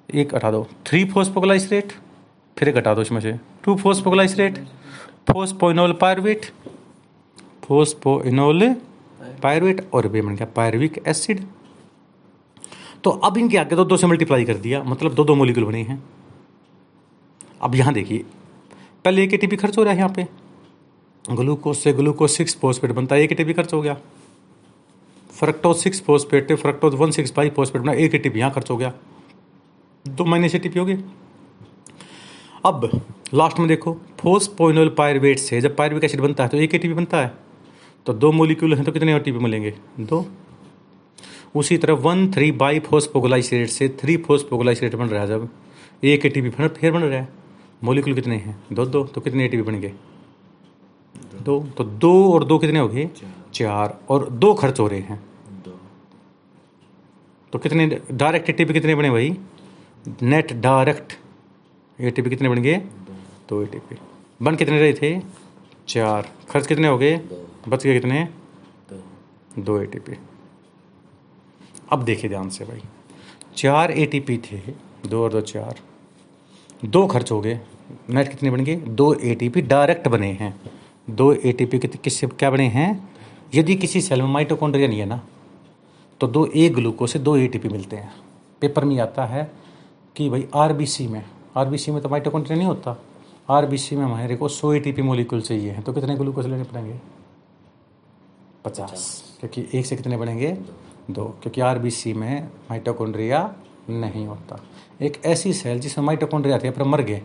एक 0.09 0.35
हटा 0.35 0.51
दो, 0.51 0.67
थ्री 0.87 1.03
फोस्पोग्लाइसरेट 1.05 1.93
फिर 2.57 2.69
एक 2.69 2.77
हटा 2.77 2.93
दो 2.93 3.01
इसमें 3.01 3.19
से। 3.21 3.33
Two 3.63 3.75
phosphoglycerate 3.77 4.57
phosphoenol 5.29 5.93
pyruvate 6.01 6.45
phosphoenol 7.63 8.75
pyruvate 9.43 9.87
और 9.93 10.07
वे 10.07 10.21
बन 10.21 10.35
गया 10.35 10.47
पायरविक 10.55 11.03
एसिड। 11.07 11.45
तो 13.03 13.09
अब 13.09 13.37
इनके 13.37 13.57
आगे 13.57 13.75
तो 13.75 13.85
दो 13.85 13.97
से 13.97 14.07
मल्टीप्लाई 14.07 14.45
कर 14.45 14.57
दिया 14.57 14.81
मतलब 14.83 15.13
दो 15.13 15.23
दो 15.23 15.35
मोलिकुल 15.35 15.63
बने 15.65 15.81
हैं। 15.83 16.01
अब 17.61 17.75
यहाँ 17.75 17.93
देखिए, 17.93 18.23
पहले 19.05 19.23
एक 19.23 19.33
एटीपी 19.33 19.55
खर्च 19.55 19.77
हो 19.77 19.83
रहा 19.83 19.93
है 19.93 19.99
यहाँ 19.99 20.13
पे। 20.15 20.27
ग्लूकोज 21.25 21.75
से 21.75 21.93
ग्लूकोज 21.93 22.29
सिक्स 22.29 22.57
फोस्फेट 22.57 22.91
बनता 22.91 23.15
है, 23.15 23.21
एक 23.21 23.31
एटीपी 23.31 23.53
खर्च 23.53 23.73
हो 23.73 23.81
गया। 23.81 23.97
Fructose 25.29 25.75
six 25.77 26.01
phosphate 26.01 26.51
fructose 26.53 26.93
one 26.95 27.11
six 27.11 27.31
five 27.33 27.51
phosphate 27.55 27.81
बना, 27.81 27.93
एक 27.93 28.15
एटीपी 28.15 28.39
यहाँ 28.39 28.51
खर्च 28.51 28.69
हो 28.71 28.77
गया। 28.77 28.93
दो 30.05 30.25
माइनस 30.25 30.55
एटीपी 30.55 30.79
हो 30.79 30.85
गए। 30.85 31.03
अब 32.65 32.89
लास्ट 33.33 33.59
में 33.59 33.67
देखो 33.67 33.93
फोस्पोइनोल 34.19 34.89
पायरवेट 34.89 35.39
से 35.39 35.61
जब 35.61 35.75
पायरविक 35.75 36.03
एसिड 36.03 36.21
बनता 36.21 36.43
है 36.43 36.49
तो 36.49 36.57
एक 36.57 36.75
एटीपी 36.75 36.93
बनता 36.93 37.17
है। 37.17 37.33
तो 38.05 38.13
दो 38.13 38.31
मोलिक्यूल 38.31 38.73
हैं 38.73 38.85
तो 38.85 38.91
कितने 38.91 39.15
एटीपी 39.15 39.39
मिलेंगे? 39.39 39.73
दो। 39.99 40.25
उसी 41.55 41.77
तरह 41.77 41.93
वन 41.93 42.31
थ्री 42.31 42.51
बाई 42.51 42.79
फोस्पोगलाइसरेट 42.79 43.69
से 43.69 43.89
थ्री 43.89 44.17
फोस्पोगलाइसरेट 44.17 44.95
बन 44.95 45.05
रहा 45.05 45.21
है 45.21 45.27
जब। 45.27 45.49
एक 46.03 46.25
एटीपी 46.25 46.49
फिर 46.49 46.91
बन 46.91 47.01
रहा 47.01 47.19
है। 47.19 47.27
मोलिकुल 47.83 48.13
कितने 48.13 48.35
हैं? 48.35 48.63
दो 48.73 48.85
दो 48.85 49.03
तो 49.05 49.21
कितने 49.21 49.45
एटीपी 49.45 49.63
बन 49.63 49.79
गए? 49.79 49.93
दो 51.41 51.59
तो 51.77 51.83
दो 51.83 52.11
और 52.33 52.43
दो 52.43 52.57
कितने 52.59 52.79
हो 52.79 52.87
गए? 52.87 53.09
चार। 53.53 53.99
और 54.09 54.29
दो 54.29 54.53
खर्च 54.53 54.79
हो 54.79 54.87
रहे 54.87 54.99
हैं। 54.99 55.19
तो 57.53 57.59
कितने 57.59 57.87
डायरेक्ट 58.11 58.49
एटीपी 58.49 58.73
कितने 58.73 58.95
बने 58.95 59.09
भाई? 59.09 59.37
नेट 60.21 60.53
डायरेक्ट 60.53 61.13
एटीपी 61.99 62.29
कितने 62.29 62.49
बन 62.49 62.61
गए? 62.61 62.75
दो। 63.49 63.61
एटीपी 63.63 63.95
बन 64.41 64.55
कितने 64.55 64.79
रहे 64.79 64.93
थे? 64.93 65.21
चार। 65.87 66.29
खर्च 66.49 66.67
कितने 66.67 66.87
हो 66.87 66.97
गए? 66.97 67.17
बच 67.67 67.83
गए 67.83 67.93
कितने? 67.93 68.27
दो। 69.59 69.79
एटीपी 69.81 70.13
अब 71.91 72.03
देखिए 72.03 72.29
ध्यान 72.29 72.49
से 72.49 72.65
भाई। 72.65 72.81
चार 73.57 73.91
एटीपी 73.91 74.37
थे 74.41 74.57
दो 75.07 75.23
और 75.23 75.31
दो 75.31 75.41
चार। 75.43 75.79
दो 76.85 77.05
खर्च 77.07 77.31
हो 77.31 77.39
गए 77.41 77.59
नेट 78.09 78.29
कितने 78.29 78.51
बन 78.51 78.63
गए 78.63 78.75
दो 78.75 79.13
एटीपी 79.13 79.61
डायरेक्ट 79.63 80.07
बने 80.07 80.31
हैं। 80.33 80.53
दो 81.07 81.31
ए 81.33 81.51
टी 81.51 81.65
पी 81.65 81.79
किससे 81.79 82.27
क्या 82.29 82.49
बने 82.51 82.67
हैं? 82.67 83.09
यदि 83.55 83.75
किसी 83.75 84.01
सेल 84.01 84.21
में 84.21 84.29
माइटोकॉन्ड्रिया 84.29 84.87
नहीं 84.87 84.99
है 84.99 85.05
ना 85.05 85.21
तो 86.21 86.27
दो 86.27 86.45
ए 86.47 86.67
ग्लूकोज 86.69 87.09
से 87.09 87.19
दो 87.19 87.35
एटीपी 87.37 87.69
मिलते 87.69 87.95
हैं। 87.95 88.11
पेपर 88.61 88.85
में 88.85 88.99
आता 88.99 89.25
है 89.25 89.51
कि 90.15 90.29
भाई 90.29 90.47
आरबीसी 90.55 91.07
में 91.07 91.23
आरबीसी 91.57 91.91
में 91.91 92.01
तो 92.01 92.09
माइटोकॉन्ड्रिया 92.09 92.57
नहीं 92.57 92.67
होता। 92.67 92.95
आरबीसी 93.49 93.95
में 93.95 94.03
हमारे 94.03 94.35
को 94.35 94.47
सौ 94.49 94.73
एटीपी 94.73 95.01
मोलिकुल 95.01 95.41
चाहिए 95.41 95.71
हैं 95.71 95.83
तो 95.83 95.93
कितने 95.93 96.15
ग्लूकोज 96.15 96.47
लेने 96.47 96.63
पड़ेंगे? 96.63 96.99
पचास। 98.65 99.23
क्योंकि 99.39 99.65
एक 99.73 99.85
से 99.85 99.95
कितने 99.95 100.17
बनेंगे? 100.17 100.57
दो, 101.09 101.23
क्योंकि 101.41 101.61
आरबीसी 101.61 102.13
में 102.13 102.49
माइटोकॉन्ड्रिया 102.69 103.43
नहीं 103.89 104.25
होता। 104.27 104.59
एक 105.01 105.21
ऐसी 105.25 105.53
सेल 105.53 105.79
जिसमें 105.79 106.05
माइटोकॉन्ड्रिया 106.05 106.57
थे, 106.59 106.69
पर 106.71 106.83
मर 106.83 107.01
गए। 107.01 107.21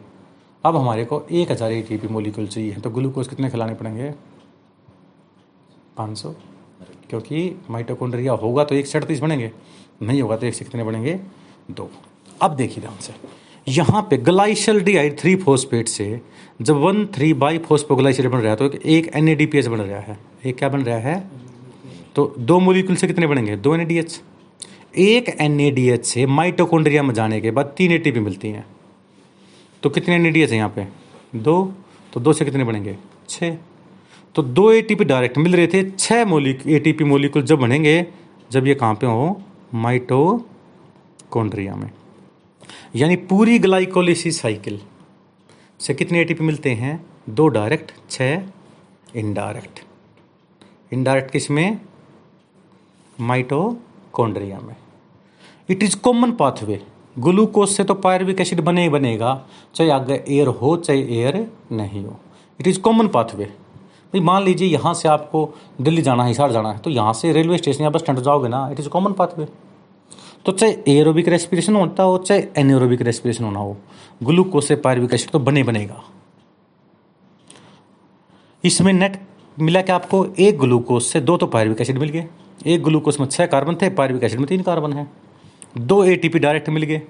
अब 0.64 0.76
हमारे 0.76 1.04
को 1.04 1.22
एक 1.32 1.50
हज़ार 1.50 1.72
ए 1.72 1.80
टी 1.82 1.96
पी 1.96 2.08
मोलिकुल 2.08 2.46
चाहिए 2.46 2.74
तो 2.74 2.90
ग्लूकोज 2.90 3.28
कितने 3.28 3.50
खिलाने 3.50 3.74
पड़ेंगे? 3.74 4.10
पाँच 5.96 6.18
सौ। 6.18 6.34
क्योंकि 7.10 7.50
माइटोकॉन्ड्रिया 7.70 8.32
होगा 8.34 8.64
तो 8.64 8.74
एक 8.74 8.86
सेट 8.86 9.04
तीस 9.04 9.20
बनेंगे, 9.20 9.50
नहीं 10.02 10.22
होगा 10.22 10.36
तो 10.36 10.46
एक 10.46 10.54
से 10.54 10.64
कितने 10.64 10.84
बनेंगे? 10.84 11.18
दो। 11.70 11.90
अब 12.42 12.56
देखिए 12.56 12.80
ध्यान 12.80 12.96
से। 13.00 13.12
यहाँ 13.66 14.00
पे 14.10 14.16
ग्लाइशल 14.18 14.80
डिहाइड 14.80 15.18
थ्री 15.18 15.34
फोस्पेट 15.36 15.88
से 15.88 16.20
जब 16.62 16.76
वन 16.76 17.04
थ्री 17.14 17.32
बाई 17.34 17.58
फोस्पोग्लाइसिड 17.58 18.30
बन 18.30 18.38
रहा 18.38 18.50
है 18.50 18.56
तो 18.58 18.78
एक 18.86 19.10
N 19.16 19.28
A 19.28 19.34
D 19.34 19.46
P 19.46 19.58
S 19.58 19.66
बन 19.66 19.78
रहा 19.78 20.00
है। 20.00 20.18
एक 20.46 20.58
क्या 20.58 20.68
बन 20.68 20.82
रहा 20.82 20.98
है? 20.98 21.16
तो 22.14 22.34
दो 22.38 22.60
मोलिकुल 22.60 22.96
से 22.96 23.06
कितने 23.06 23.26
बनेंगे? 23.26 23.56
दो 23.56 23.74
एन 23.74 24.04
एक 24.96 25.28
एन 25.28 26.02
से 26.02 26.26
माइटोकॉन्ड्रिया 26.26 27.02
में 27.02 27.14
जाने 27.14 27.40
के 27.40 27.50
बाद 27.50 27.74
तीन 27.76 27.92
ए 27.92 28.12
मिलती 28.16 28.48
हैं। 28.48 28.66
तो 29.82 29.90
कितने 29.90 30.14
एनएडीएच 30.14 30.50
है 30.50 30.56
यहाँ 30.56 30.68
पे? 30.68 30.88
दो। 31.36 31.74
तो 32.12 32.20
दो 32.20 32.32
से 32.32 32.44
कितने 32.44 32.64
बनेंगे? 32.64 32.96
छः 33.28 33.56
तो 34.34 34.42
दो 34.42 34.72
एटीपी 34.72 35.04
डायरेक्ट 35.04 35.38
मिल 35.38 35.56
रहे 35.56 35.66
थे। 35.66 35.90
छः 35.90 36.24
मोलिक 36.24 36.66
ए 36.66 36.96
मोलिकुल 37.02 37.42
जब 37.42 37.58
बनेंगे, 37.58 38.06
जब 38.52 38.66
ये 38.66 38.74
कहाँ 38.74 38.94
पे 38.94 39.06
हो? 39.06 39.42
माइटोकॉन्ड्रिया 39.74 41.74
में। 41.74 41.90
यानी 42.96 43.16
पूरी 43.16 43.58
ग्लाइकोलिसिस 43.58 44.40
साइकिल 44.40 44.80
से 45.80 45.94
कितने 45.94 46.20
एटीपी 46.20 46.44
मिलते 46.44 46.70
हैं? 46.70 47.06
दो 47.30 47.48
डायरेक्ट 47.48 47.92
छः 48.10 48.42
इनडायरेक्ट 49.16 49.80
इनडायरेक्ट 50.92 51.30
किसमें 51.30 51.80
माइटोकॉन्ड्रिया 53.18 54.58
में। 54.58 54.74
It 55.68 55.82
is 55.82 55.96
common 55.96 56.32
pathway 56.32 56.80
glucose 57.16 57.68
से 57.68 57.84
तो 57.84 57.94
पायरविक 57.96 58.40
एसिड 58.40 58.60
बने 58.60 58.82
ही 58.82 58.88
बनेगा, 58.88 59.40
चाहे 59.74 59.90
आगे 59.90 60.22
एयर 60.28 60.46
हो, 60.46 60.76
चाहे 60.76 61.00
एयर 61.16 61.46
नहीं 61.72 62.04
हो। 62.04 62.16
इट 62.60 62.66
इज़ 62.66 62.80
कॉमन 62.80 63.08
पाथवे 63.08 63.44
भाई 63.44 64.20
मान 64.20 64.42
लीजिए 64.44 64.68
यहाँ 64.68 64.94
से 64.94 65.08
आपको 65.08 65.48
दिल्ली 65.80 66.02
जाना 66.02 66.22
है, 66.22 66.28
हिसार 66.28 66.52
जाना 66.52 66.72
है 66.72 66.78
तो 66.78 66.90
यहाँ 66.90 67.12
से 67.12 67.32
रेलवे 67.32 67.58
स्टेशन 67.58 67.84
या 67.84 67.90
बस 67.90 68.00
स्टैंड 68.00 68.20
जाओगे 68.20 68.48
ना 68.48 68.68
इट 68.72 68.80
इज़ 68.80 68.88
कॉमन 68.88 69.12
पाथवे 69.12 69.48
तो 70.46 70.52
चाहे 70.52 70.72
एयरोबिक 70.88 71.28
रेस्पिरेशन 71.28 71.76
होता 71.76 72.02
हो, 72.02 72.16
चाहे 72.18 72.46
एनएरोबिक 72.58 73.02
रेस्पिरेशन 73.02 73.44
होना 73.44 73.58
हो 73.58 73.76
ग्लूकोज 74.22 74.64
से 74.64 74.76
पायरविक 74.76 75.14
एसिड 75.14 75.30
तो 75.30 75.38
बने 75.40 75.62
बनेगा। 75.62 76.02
इसमें 78.64 78.92
नेट 78.92 79.20
मिला 79.56 79.82
कि 79.82 79.92
आपको? 79.92 80.24
एक 80.26 80.58
ग्लूकोज 80.58 81.02
से 81.02 81.20
दो 81.20 81.36
तो 81.36 81.46
पायरविक 81.46 81.80
एसिड 81.80 81.98
मिल 81.98 82.08
गए। 82.08 82.26
एक 82.64 82.82
ग्लूकोज 82.82 83.16
में 83.20 83.26
छह 83.26 83.46
कार्बन 83.46 83.74
थे 83.74 83.88
पायरविक 83.90 84.24
एसिड 84.24 84.40
में 84.40 84.46
तीन 84.48 84.62
कार्बन 84.62 84.92
है। 84.92 85.06
दो 85.78 86.02
एटीपी 86.04 86.38
डायरेक्ट 86.38 86.68
मिल 86.68 86.82
गए 86.82 87.00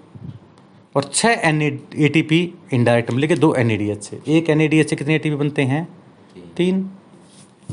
और 0.94 1.04
छह 1.04 1.40
N 1.48 1.62
A 1.62 2.08
T 2.08 2.22
P 2.22 2.38
indirect 2.72 3.10
मिल 3.10 3.24
गए 3.24 3.36
दो 3.36 3.54
एन 3.54 3.70
ए 3.70 3.76
डी 3.76 3.88
एच 3.90 4.02
से 4.02 4.20
एक 4.28 4.50
एन 4.50 4.60
ए 4.60 4.68
डी 4.68 4.78
एच 4.80 4.90
से 4.90 4.96
कितने 4.96 5.14
ए 5.14 5.18
टी 5.18 5.30
पी 5.30 5.36
बनते 5.36 5.62
हैं? 5.62 5.86
तीन। 6.56 6.90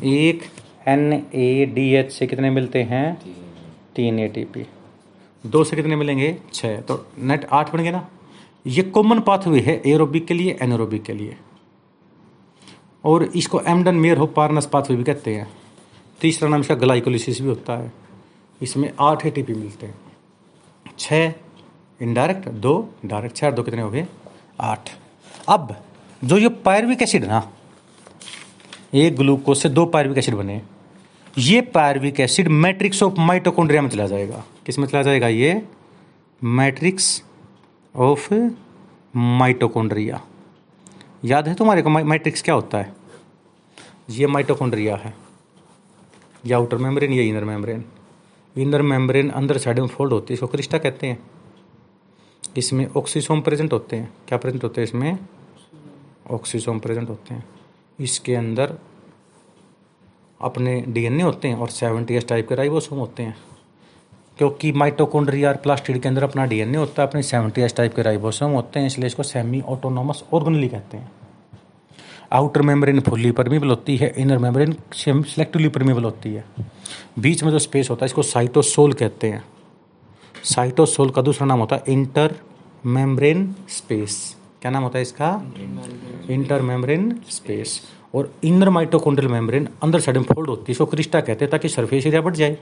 एक 0.04 0.44
एन 0.88 1.14
ए 1.14 1.66
डी 1.76 1.90
एच 1.94 2.12
से 2.12 2.28
कितने 2.28 2.50
मिलते 2.50 2.84
हैं? 2.84 3.14
तीन। 3.96 4.20
ए 4.20 4.28
टी 4.28 4.44
पी 4.46 4.66
दो 5.44 5.64
से 5.64 5.76
कितने 5.76 5.96
मिलेंगे? 5.96 6.36
छः 6.54 6.82
तो 6.82 7.06
नेट 7.20 7.46
आठ 7.52 7.74
बन 7.74 7.84
गए 7.84 7.92
ना। 7.92 8.08
ये 8.68 8.84
कॉमन 8.90 9.20
पाथवे 9.20 9.60
है 9.60 9.82
एरोबिक 9.86 10.26
के 10.28 10.34
लिए 10.34 10.58
एनोरोबिक 10.62 11.04
के 11.04 11.14
लिए। 11.14 11.36
और 13.04 13.24
इसको 13.26 13.62
एमडन 13.62 13.96
मेयर 13.96 14.18
हो 14.18 14.26
पारनस 14.28 14.66
पाथवे 14.66 14.96
भी 14.96 15.04
कहते 15.04 15.34
हैं। 15.36 15.48
तीसरा 16.22 16.50
नाम 16.50 16.62
इसका 16.62 16.76
ग्लाइकोलिसिस 16.76 17.42
भी 17.42 17.48
होता 17.48 17.78
है। 17.78 17.92
इसमें 18.62 18.94
आठ 19.00 19.26
ए 19.26 19.46
मिलते 19.50 19.86
हैं। 19.86 19.96
छः 21.00 21.34
इनडायरेक्ट 22.02 22.50
दो 22.50 22.90
डायरेक्ट 23.06 23.36
छः 23.36 23.52
दो 23.52 23.64
कितने 23.64 23.82
हो 23.82 23.90
गए? 23.90 24.08
आठ। 24.60 24.90
अब, 25.50 25.76
जो 26.24 26.38
ये 26.38 26.50
पायरविक 26.50 27.02
एसिड 27.02 27.26
ना 27.26 27.52
एक 28.94 29.16
ग्लूकोज 29.16 29.58
से 29.58 29.70
दो 29.70 29.86
पायरविक 29.86 30.18
एसिड 30.18 30.36
बने। 30.36 30.62
ये 31.38 31.62
pyruvic 31.62 32.20
acid 32.20 32.48
matrix 32.48 33.04
of 33.04 33.14
mitochondria 33.20 33.82
में 33.82 33.90
चला 33.90 34.08
जाएगा। 34.08 34.44
किसमें 34.66 34.88
चला 34.88 35.02
जाएगा? 35.02 35.28
ये 35.28 35.68
मैट्रिक्स 36.44 37.24
ऑफ़ 37.96 38.34
माइटोकॉन्ड्रिया। 39.16 40.22
याद 41.26 41.48
है 41.48 41.56
तुम्हारे 41.56 41.82
को 41.82 41.90
मैट्रिक्स 41.90 42.42
क्या 42.42 42.56
होता 42.56 42.78
है? 42.78 42.94
ये 44.10 44.28
माइटोकॉन्ड्रिया 44.28 44.96
है। 44.96 45.31
या 46.46 46.58
आउटर 46.58 46.78
मेम्ब्रेन 46.78 47.14
या 47.14 47.24
इनर 47.24 47.44
मेम्ब्रेन 47.44 47.86
इनर 48.58 48.82
मेम्ब्रेन 48.82 49.30
अंदर 49.30 49.58
साइड 49.58 49.80
में 49.80 49.88
फोल्ड 49.88 50.14
होती 50.14 50.34
है, 50.34 50.34
इसको 50.34 50.48
क्रिस्टा 50.48 50.78
कहते 50.78 51.08
हैं। 51.08 51.20
इसमें 52.58 52.88
ऑक्सीसोम 52.98 53.42
प्रेजेंट 53.42 53.74
होते 53.74 53.96
हैं। 53.96 54.14
क्या 54.28 54.38
प्रेजेंट 54.38 54.64
होते 54.64 54.82
हैं 54.82 54.88
इसमें? 54.88 55.18
ऑक्सीसोम 56.32 56.80
प्रेजेंट 56.80 57.10
होते 57.10 57.34
हैं। 57.34 57.44
इसके 58.00 58.36
अंदर 58.36 58.78
अपने 60.42 60.84
डीएनए 60.88 61.24
होते 61.24 61.48
हैं 61.48 61.56
और 61.56 61.70
सेवेंटी 61.70 62.14
एस 62.14 62.28
टाइप 62.28 62.50
के 62.50 62.56
राइबोसोम 62.56 63.00
होते 63.00 63.24
हैं। 63.24 63.38
क्योंकि 64.38 64.72
माइटोकॉन्ड्रिया 64.72 65.50
और 65.50 65.56
प्लास्टिड 65.56 66.02
के 66.02 66.08
अंदर 66.10 66.24
अपना 66.24 66.46
डीएनए 66.46 66.78
होता 66.78 67.02
है, 67.02 67.08
अपने 67.08 67.24
सेवेंटी 67.24 67.62
एस 67.62 67.76
टाइप 67.76 67.96
के 67.96 68.02
राइबोसोम 68.02 68.52
होते 68.52 68.80
हैं, 68.80 68.88
इसलिए 68.88 69.08
इसको 69.08 69.24
सेमी 69.24 69.62
ऑटोनोमस 69.62 70.24
ऑर्गनली 70.34 70.68
कहते 70.68 70.98
हैं। 70.98 71.12
आउटर 72.32 72.62
मेम्ब्रेन 72.62 73.00
फुल्ली 73.00 73.32
परमीबल 73.32 73.70
होती 73.70 73.96
है 73.98 74.14
इनर 74.18 74.38
मेम्ब्रेन 74.38 74.76
सिलेक्टिवली 74.94 75.70
परमीबल 75.70 76.04
होती 76.04 76.34
है। 76.34 76.44
बीच 77.20 77.44
में 77.44 77.52
जो 77.52 77.60
स्पेस 77.60 77.90
होता 77.90 78.06
है, 78.06 78.08
इसको 78.08 78.22
साइटोसोल 78.24 78.94
कहते 78.94 79.28
हैं। 79.28 79.44
साइटोसोल 80.46 81.10
का 81.10 81.22
दूसरा 81.22 81.48
नाम 81.48 81.60
होता 81.60 81.76
है 81.76 81.84
इंटर 81.88 82.36
मेम्ब्रेन 82.88 83.56
स्पेस 83.70 84.36
क्या 84.62 84.72
नाम 84.72 84.84
होता 84.84 84.98
है 84.98 85.02
इसका? 85.02 85.30
इंटर 86.30 86.62
मेम्ब्रेन 86.62 87.12
स्पेस 87.30 87.82
और 88.16 88.34
इनर 88.44 88.70
माइटोकॉन्ड्रियल 88.70 89.32
मेम्ब्रेन 89.32 89.68
अंदर 89.84 90.00
साइड 90.00 90.18
में 90.18 90.24
फोल्ड 90.26 90.50
होती 90.50 90.64
है, 90.64 90.72
इसको 90.72 90.86
क्रिस्टा 90.86 91.22
कहते 91.22 91.46
हैं, 91.46 91.52
ताकि 91.52 91.70
सरफेस 91.70 92.06
एरिया 92.06 92.22
बढ़ 92.22 92.36
जाए। 92.36 92.58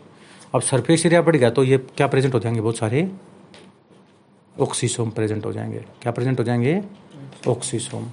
अब 0.55 0.61
सरफेस 0.61 1.05
एरिया 1.05 1.21
बढ़ 1.21 1.35
गया 1.35 1.49
तो 1.49 1.63
ये 1.63 1.77
क्या 1.77 2.07
प्रेजेंट 2.07 2.33
हो 2.33 2.39
जाएँगे? 2.39 2.61
बहुत 2.61 2.77
सारे 2.77 3.09
ऑक्सीसोम 4.55 5.09
प्रेजेंट 5.09 5.45
हो 5.45 5.51
जाएँगे। 5.53 5.83
क्या 6.01 6.11
प्रेजेंट 6.11 6.39
हो 6.39 6.43
जाएँगे? 6.43 6.81
ऑक्सीसोम 7.47 8.05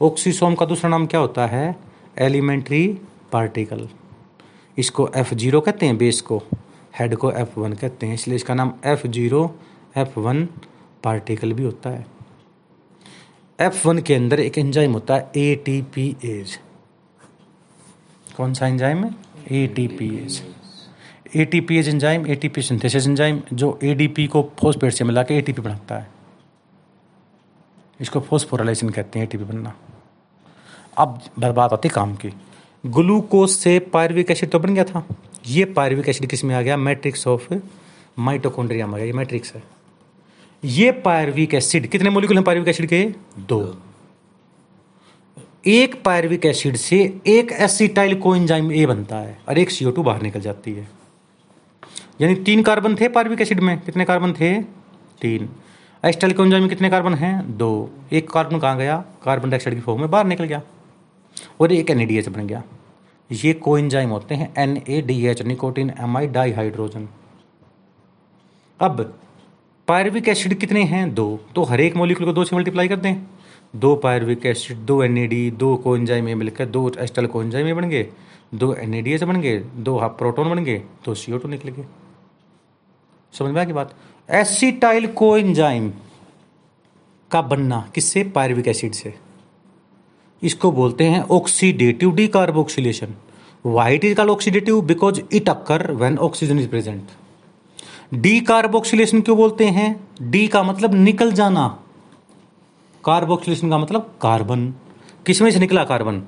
ऑक्सीसोम 0.00 0.54
का 0.54 0.66
दूसरा 0.66 0.88
नाम 0.90 1.06
क्या 1.06 1.20
होता 1.20 1.46
है? 1.46 1.76
एलिमेंट्री 2.18 2.86
पार्टिकल 3.32 3.88
इसको 4.76 5.08
एफ़ 5.16 5.34
ज़ीरो 5.34 5.60
कहते 5.60 5.86
हैं 5.86 5.96
बेस 5.98 6.20
को. 6.20 6.42
हेड 6.98 7.14
को 7.16 7.30
एफ़ 7.32 7.58
वन 7.60 7.72
कहते 7.72 8.06
हैं, 8.06 8.14
इसलिए 8.14 8.36
इसका 8.36 8.54
नाम 8.54 8.72
F 8.84 9.06
zero 9.06 9.42
F 9.96 10.18
one 10.18 10.44
particle 11.04 11.52
भी 11.52 11.64
होता 11.64 11.90
है. 11.90 12.06
एफ़ 13.58 13.86
वन 13.88 13.98
के 13.98 14.14
अंदर 14.14 14.40
एक 14.40 14.58
एंजाइम 14.58 14.92
होता 14.92 15.14
है 15.14 15.30
ए 15.36 15.54
टी 15.64 15.80
पी 15.94 16.08
एज 16.24 16.58
कौन 18.36 18.54
सा 18.54 18.66
एंजाइम 18.66 19.04
है? 19.04 19.14
A 19.52 19.66
T 19.76 19.86
P 19.88 20.08
ase 20.16 20.42
A 21.36 21.44
T 21.44 21.60
P 21.60 21.78
ase 21.78 21.88
enzyme 21.88 22.26
A 22.26 22.34
T 22.34 22.48
P 22.48 22.62
synthesis 22.62 23.06
enzyme 23.08 23.40
जो 23.52 23.78
ए 23.84 23.94
डी 23.94 24.08
पी 24.08 24.26
को 24.26 24.42
फोस्पेट 24.60 24.92
से 24.92 25.04
मिला 25.04 25.22
के 25.22 25.38
ए 25.38 25.40
टी 25.40 25.52
पी 25.52 25.62
बनाता 25.62 25.98
है. 25.98 26.12
इसको 28.00 28.20
फोस्फोरलाइसिन 28.20 28.88
कहते 28.90 29.18
हैं 29.18 29.26
ए 29.26 29.28
टी 29.28 29.38
पी 29.38 29.44
बनना. 29.44 29.74
अब 30.98 31.20
बात 31.38 31.72
आती 31.72 31.88
काम 31.88 32.14
की। 32.14 32.34
ग्लूकोज 32.86 33.50
से 33.50 33.78
पायरविक 33.78 34.30
एसिड 34.30 34.50
तो 34.50 34.58
बन 34.58 34.74
गया 34.74 34.84
था। 34.84 35.06
ये 35.46 35.64
पायरविक 35.64 36.08
एसिड 36.08 36.28
किसमें 36.28 36.54
आ 36.54 36.62
गया? 36.62 36.76
मैट्रिक्स 36.76 37.26
ऑफ़ 37.26 37.54
माइटोकॉन्ड्रिया 38.18 38.86
में 38.86 38.94
आ 38.94 38.96
गया। 38.96 39.06
ये 39.06 39.12
मैट्रिक्स 39.12 39.54
है। 39.54 39.62
ये 40.64 40.92
पायरविक 40.92 41.54
एसिड, 41.54 41.86
कितने 41.86 42.10
मोलिकुल 42.10 42.36
हैं 42.36 42.44
पायरविक 42.44 42.68
एसिड 42.68 42.86
के? 42.86 43.14
दो। 43.38 43.78
एक 45.66 46.02
पायरविक 46.02 46.46
एसिड 46.46 46.76
से 46.76 47.20
एक 47.26 47.52
एसिटाइल 47.52 48.20
कोएंजाइम 48.20 48.72
ए 48.72 48.86
बनता 48.86 49.16
है 49.16 49.38
और 49.48 49.58
एक 49.58 49.70
सीओ 49.70 49.92
बाहर 49.92 50.22
निकल 50.22 50.40
जाती 50.40 50.72
है। 50.72 50.88
यानी 52.20 52.34
तीन 52.34 52.62
कार्बन 52.62 52.94
थे 52.94 53.08
पायरविक 53.08 53.40
एसिड 53.40 53.60
में। 53.60 53.80
कितने 53.80 54.04
कार्बन 54.04 54.32
थे? 54.32 54.62
तीन। 55.22 55.48
एस्टाइल 56.04 56.32
कोएंजाइम 56.32 56.62
में 56.62 56.70
कितने 56.70 56.90
कार्बन 56.90 57.14
हैं? 57.14 57.56
दो। 57.56 57.90
एक 58.12 58.30
कार्बन 58.30 58.58
कहाँ 58.58 58.78
गया? 58.78 59.04
कार्बन 59.24 59.50
डाइऑक्साइड 59.50 59.76
की 59.76 59.82
फॉर्म 59.82 60.00
में 60.00 60.10
बाहर 60.10 60.26
निकल 60.26 60.44
गया। 60.44 60.62
और 61.60 61.72
एक 61.72 61.90
एन 61.90 62.06
बन 62.28 62.46
गया। 62.46 62.62
ये 63.30 63.52
कोइंजाइम 63.52 64.10
होते 64.10 64.34
हैं 64.34 64.52
N 64.58 64.76
A 64.88 65.00
D 65.02 65.26
H 65.26 65.42
nicotinamide 66.00 66.32
di 66.32 66.52
hydrogen 66.52 67.08
अब 68.80 69.00
पायरविक 69.88 70.28
एसिड 70.28 70.54
कितने 70.54 70.82
हैं? 70.82 71.14
दो। 71.14 71.40
तो 71.54 71.62
हर 71.62 71.80
एक 71.80 71.96
मोलिकुल 71.96 72.26
को 72.26 72.32
दो 72.32 72.44
से 72.44 72.56
मल्टीप्लाई 72.56 72.88
कर 72.88 72.96
दें। 72.96 73.14
दो 73.76 73.94
पायरविक 73.96 74.46
एसिड 74.46 74.78
दो 74.78 75.02
एन 75.02 75.18
ए 75.18 75.26
डी 75.26 75.50
दो 75.50 75.96
मिलकर 75.96 76.66
दो 76.66 76.90
एस्टल 76.98 77.26
कोइंजाइम 77.26 77.74
बन 77.76 77.88
गए। 77.88 78.06
दो 78.54 78.72
एन 78.74 78.94
ए 78.94 79.02
डी 79.02 79.12
एच 79.12 79.22
बन 79.22 79.40
गए, 79.40 79.58
दो 79.58 79.98
हाफ़ 79.98 80.12
प्रोटोन 80.12 80.50
बन 80.50 80.64
गए 80.64 80.78
दो 81.04 81.14
सी 81.14 81.32
ओ 81.32 81.38
टू 81.38 81.48
निकल 81.48 81.68
गए। 81.68 81.84
समझ 83.32 83.50
में 83.50 83.60
आ 83.60 83.64
गई 83.64 83.72
बात? 83.72 83.94
एसिटाइल 84.30 85.06
कोइंजाइम 85.06 85.92
का 87.30 87.42
बनना 87.42 87.90
किससे? 87.94 88.24
पायरविक 88.24 88.68
एसिड 88.68 88.92
से। 88.92 89.14
इसको 90.44 90.70
बोलते 90.72 91.04
हैं 91.04 91.22
oxidative 91.30 92.14
decarboxylation 92.28 93.14
why it 93.66 94.04
is 94.04 94.14
called 94.14 94.30
oxidative 94.30 94.80
because 94.82 95.20
it 95.32 95.48
occur 95.48 95.92
when 95.92 96.18
oxygen 96.18 96.58
is 96.58 96.68
present 96.68 97.02
decarboxylation 98.40 99.20
क्यों 99.20 99.36
बोलते 99.36 99.64
हैं? 99.66 99.88
डी 100.22 100.46
का 100.48 100.62
मतलब 100.62 100.94
निकल 100.94 101.32
जाना। 101.32 101.66
कार्बोक्सिलेशन 103.04 103.70
का 103.70 103.78
मतलब 103.78 104.14
कार्बन 104.22 104.66
किसमें 105.26 105.50
से 105.50 105.58
निकला 105.58 105.84
कार्बन 105.84 106.22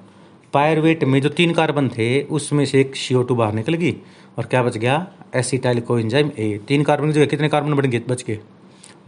पायरवेट 0.53 1.05
में 1.05 1.21
जो 1.21 1.29
तीन 1.29 1.53
कार्बन 1.53 1.89
थे, 1.89 2.23
उसमें 2.23 2.65
से 2.65 2.81
एक 2.81 2.97
सीओ 2.97 3.23
टू 3.23 3.35
बाहर 3.35 3.53
निकल 3.53 3.75
गई। 3.75 3.97
और 4.39 4.45
क्या 4.45 4.63
बच 4.63 4.77
गया? 4.77 5.07
एसिटाइल 5.35 5.81
को 5.81 5.99
एंजाइम 5.99 6.31
ए 6.39 6.59
तीन 6.69 6.83
कार्बन 6.83 7.13
जगह 7.13 7.27
कितने 7.27 7.49
कार्बन 7.49 7.75
बन 7.75 7.91
गए? 7.91 7.99
बच 8.09 8.25
गए। 8.25 8.39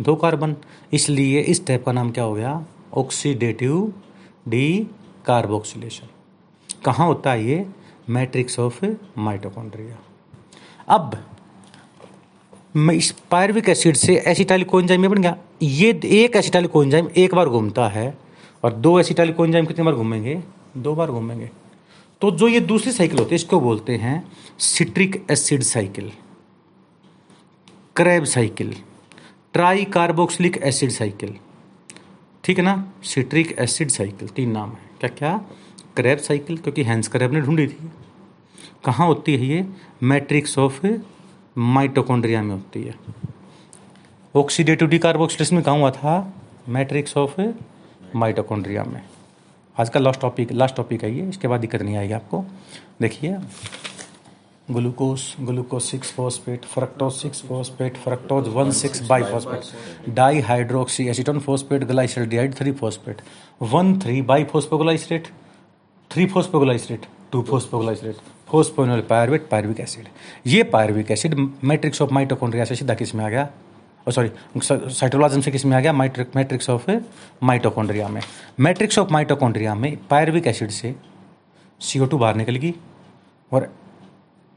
दो 0.00 0.14
कार्बन 0.14 0.54
इसलिए 0.92 1.40
इस 1.40 1.66
टाइप 1.66 1.84
का 1.86 1.92
नाम 1.92 2.10
क्या 2.10 2.24
हो 2.24 2.34
गया? 2.34 2.64
ऑक्सीडेटिव 2.94 3.92
डी 4.48 4.86
कार्बोक्सिलेशन 5.28 6.08
कहाँ 6.84 7.06
होता 7.06 7.32
है 7.32 7.44
ये? 7.44 7.66
मैट्रिक्स 8.10 8.58
ऑफ़ 8.58 8.84
माइटोकॉन्ड्रिया 9.18 9.98
अब 10.88 11.24
इस 12.92 13.10
पायरविक 13.30 13.68
एसिड 13.68 13.96
से 13.96 14.14
एसिटाइल 14.28 14.64
कोएंजाइम 14.64 15.08
बन 15.08 15.22
गया। 15.22 15.36
ये 15.62 15.88
एक 16.06 16.36
एसिटाइल 16.36 16.66
कोएंजाइम 16.66 17.08
एक 17.16 17.34
बार 17.34 17.48
घूमता 17.48 17.88
है, 17.88 18.16
और 18.64 18.72
दो 18.74 18.98
एसिटाइल 19.00 19.32
कोएंजाइम 19.32 19.66
कितनी 19.66 19.84
बार 19.84 19.94
घूमेंगे? 19.94 20.42
दो 20.76 20.94
बार 20.94 21.10
घूमेंगे। 21.10 21.50
तो 22.22 22.30
जो 22.30 22.48
ये 22.48 22.60
दूसरी 22.62 22.92
साइकिल 22.92 23.18
होती 23.18 23.30
है, 23.30 23.36
इसको 23.36 23.60
बोलते 23.60 23.96
हैं 23.96 24.32
citric 24.58 25.24
acid 25.30 25.62
cycle 25.62 26.10
Krebs 27.96 28.24
cycle 28.26 28.74
tricarboxylic 29.92 30.56
acid 30.62 30.90
cycle 30.90 31.36
ठीक 32.44 32.58
है 32.58 32.64
ना? 32.64 32.92
सिट्रिक 33.04 33.56
एसिड 33.58 33.88
साइकिल 33.90 34.28
तीन 34.28 34.50
नाम 34.50 34.70
है। 34.70 34.87
क्या 35.00 35.10
क्या? 35.10 35.40
क्रैब 35.96 36.18
साइकिल 36.18 36.56
क्योंकि 36.56 36.82
हैंस 36.82 37.08
क्रैब 37.08 37.32
ने 37.32 37.40
ढूंढी 37.40 37.66
थी। 37.66 37.90
कहाँ 38.84 39.06
होती 39.06 39.36
है 39.36 39.46
ये? 39.46 39.66
मैट्रिक्स 40.02 40.58
ऑफ़ 40.58 40.86
माइटोकॉन्ड्रिया 41.58 42.42
में 42.42 42.54
होती 42.54 42.82
है। 42.82 42.94
ऑक्सीडेटिव 44.36 44.88
डिकार्बोक्सिलेशन 44.88 45.54
में 45.54 45.64
कहाँ 45.64 45.78
हुआ 45.78 45.90
था? 45.90 46.34
मैट्रिक्स 46.68 47.16
ऑफ़ 47.16 47.40
माइटोकॉन्ड्रिया 48.16 48.84
में। 48.84 49.02
आज 49.80 49.88
का 49.88 50.00
लास्ट 50.00 50.20
टॉपिक 50.20 50.52
लास्ट 50.52 50.76
टॉपिक 50.76 51.04
है 51.04 51.14
ये। 51.14 51.28
इसके 51.28 51.48
बाद 51.48 51.60
दिक्कत 51.60 51.82
नहीं 51.82 51.96
आएगी 51.96 52.12
आपको। 52.12 52.44
देखिए 53.00 53.36
glucose 54.70 55.20
glucose 55.40 55.82
six 55.82 56.10
phosphate 56.12 56.64
fructose 56.64 57.12
six 57.12 57.42
phosphate, 57.48 57.96
fructose 57.96 58.48
one 58.54 58.70
six 58.70 59.02
bisphosphate 59.22 60.10
dihydroxyacetone 61.08 61.38
phosphate, 61.40 61.84
glyceraldehyde 61.84 62.54
three 62.54 62.72
phosphate, 62.72 63.22
one 63.62 63.98
three 64.00 64.20
bisphosphoglycerate 64.44 65.28
three 66.10 66.26
phosphoglycerate, 66.26 67.06
two 67.32 67.42
phosphoglycerate, 67.42 68.16
phosphoenol 68.48 69.00
pyruvate, 69.08 69.48
pyruvic 69.50 69.80
acid. 69.80 70.08
ये 70.46 70.62
pyruvic 70.74 71.10
acid 71.10 71.34
matrix 71.64 72.02
of 72.02 72.12
mitochondria 72.14 72.64
से 72.64 72.74
सीधा 72.74 72.94
किसमें 72.94 73.24
आ 73.24 73.28
गया? 73.28 73.48
Sorry 74.06 74.30
cytoplasm 74.60 75.40
से 75.40 75.50
किसमें 75.50 75.76
आ 75.76 75.80
गया? 75.80 75.92
मैट्रिक्स 75.92 76.70
ऑफ़ 76.70 76.90
माइटोकॉन्ड्रिया 77.42 78.08
में। 78.08 78.20
मैट्रिक्स 78.60 78.98
ऑफ़ 78.98 79.12
माइटोकॉन्ड्रिया 79.12 79.74
में 79.74 79.96
पायरविक 80.10 80.46
एसिड 80.46 80.70
से 80.70 80.94
सी 81.80 82.00
बाहर 82.00 82.34
निकलेगी 82.36 82.74
और 83.52 83.72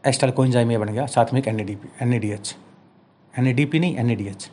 एस्टल 0.03 0.31
कोइंजाइम 0.31 0.71
ये 0.71 0.77
बन 0.77 0.89
गया, 0.89 1.05
साथ 1.05 1.33
में 1.33 1.39
एक 1.41 1.47
N 1.47 1.59
N 1.59 2.13
A 2.13 2.19
D 2.19 2.29
H 2.31 2.55
N 3.33 3.47
A 3.47 3.53
D 3.53 3.65
P 3.65 3.79
नहीं 3.79 3.95
एन 3.97 4.15
डी 4.15 4.27
एच 4.27 4.49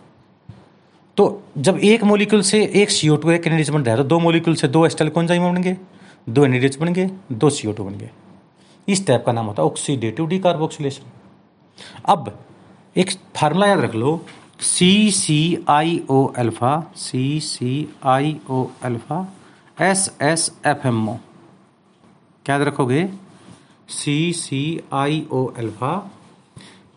तो 1.17 1.25
जब 1.59 1.79
एक 1.85 2.05
मोलिक्यूल 2.05 2.43
से 2.43 2.63
एक 2.83 2.91
सी 2.91 3.09
ओ 3.09 3.17
टू 3.17 3.31
एक 3.31 3.47
एन 3.47 3.65
बन 3.73 3.83
रहा 3.83 3.95
है 3.95 4.03
तो 4.03 4.09
दो 4.09 4.19
मोलिक्यूल 4.21 4.57
से 4.57 4.69
दो 4.69 4.85
एस्टल 4.87 5.09
कोइंजाइम 5.09 5.53
बन 5.53 5.63
गए, 5.63 5.77
दो 6.29 6.45
एन 6.45 6.53
डी 6.53 6.67
एच 6.67 6.77
बन 6.79 6.93
गए, 6.95 7.11
दो 7.33 7.51
सी 7.51 7.69
ओ 7.69 7.73
टू 7.73 7.85
बन 7.85 7.95
गए। 7.99 8.11
इस 8.89 9.07
टाइप 9.07 9.25
का 9.27 9.33
नाम 9.33 9.47
होता 9.47 9.63
है 9.63 9.69
ऑक्सीडेटिव 9.69 10.27
डिकार्बोक्सिलेशन 10.29 11.11
अब 12.07 12.37
एक 12.97 13.11
फार्मूला 13.37 13.67
याद 13.67 13.81
रख 13.81 13.95
लो 13.95 14.21
C 14.61 15.11
C 15.13 15.65
I 15.69 16.01
O 16.11 16.25
alpha 16.39 16.81
C 16.97 17.41
C 17.41 17.89
I 18.07 18.37
O 18.51 18.65
alpha 18.85 19.27
S 19.81 20.11
S 20.23 20.51
F 20.67 20.87
M 20.89 21.09
O 21.09 21.15
क्या 22.47 22.55
याद 22.55 22.67
रखोगे? 22.67 23.03
C 23.89 24.33
C 24.33 24.61
I 24.93 25.27
O 25.33 25.45
alpha 25.59 25.93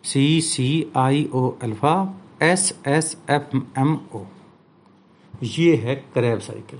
C 0.03 0.41
C 0.41 0.67
I 0.97 1.29
O 1.33 1.49
alpha 1.63 1.93
S 2.41 2.73
S 2.87 3.15
F 3.29 3.55
M 3.79 3.93
O 4.15 4.23
ये 5.43 5.75
है 5.75 5.95
Krebs 6.13 6.39
cycle 6.39 6.79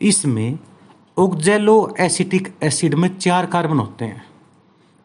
इसमें 0.00 0.58
ओक्जेलो 1.18 1.94
acetic 2.00 2.52
acid 2.62 2.94
में 2.94 3.08
चार 3.18 3.46
carbon 3.46 3.78
होते 3.78 4.04
हैं। 4.04 4.24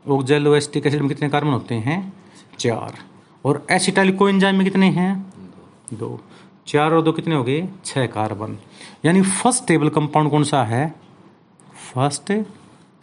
ओक्जेलो 0.05 0.55
एसिटिक 0.55 0.85
एसिड 0.87 1.01
में 1.01 1.09
कितने 1.09 1.29
कार्बन 1.29 1.51
होते 1.51 1.75
हैं? 1.75 2.13
चार। 2.59 2.97
और 3.45 3.65
एसिटाइल 3.71 4.15
कोएंजाइम 4.17 4.55
में 4.55 4.63
कितने 4.65 4.89
हैं? 4.89 5.33
दो। 5.93 6.19
चार 6.67 6.93
और 6.93 7.01
दो 7.01 7.11
कितने 7.11 7.35
हो 7.35 7.43
गए? 7.43 7.67
छह 7.85 8.05
कार्बन 8.07 8.57
यानी 9.05 9.21
फ़र्स्ट 9.21 9.67
टेबल 9.67 9.89
कंपाउंड 9.89 10.31
कौन 10.31 10.43
सा 10.43 10.63
है? 10.63 10.87
फ़र्स्ट 11.93 12.31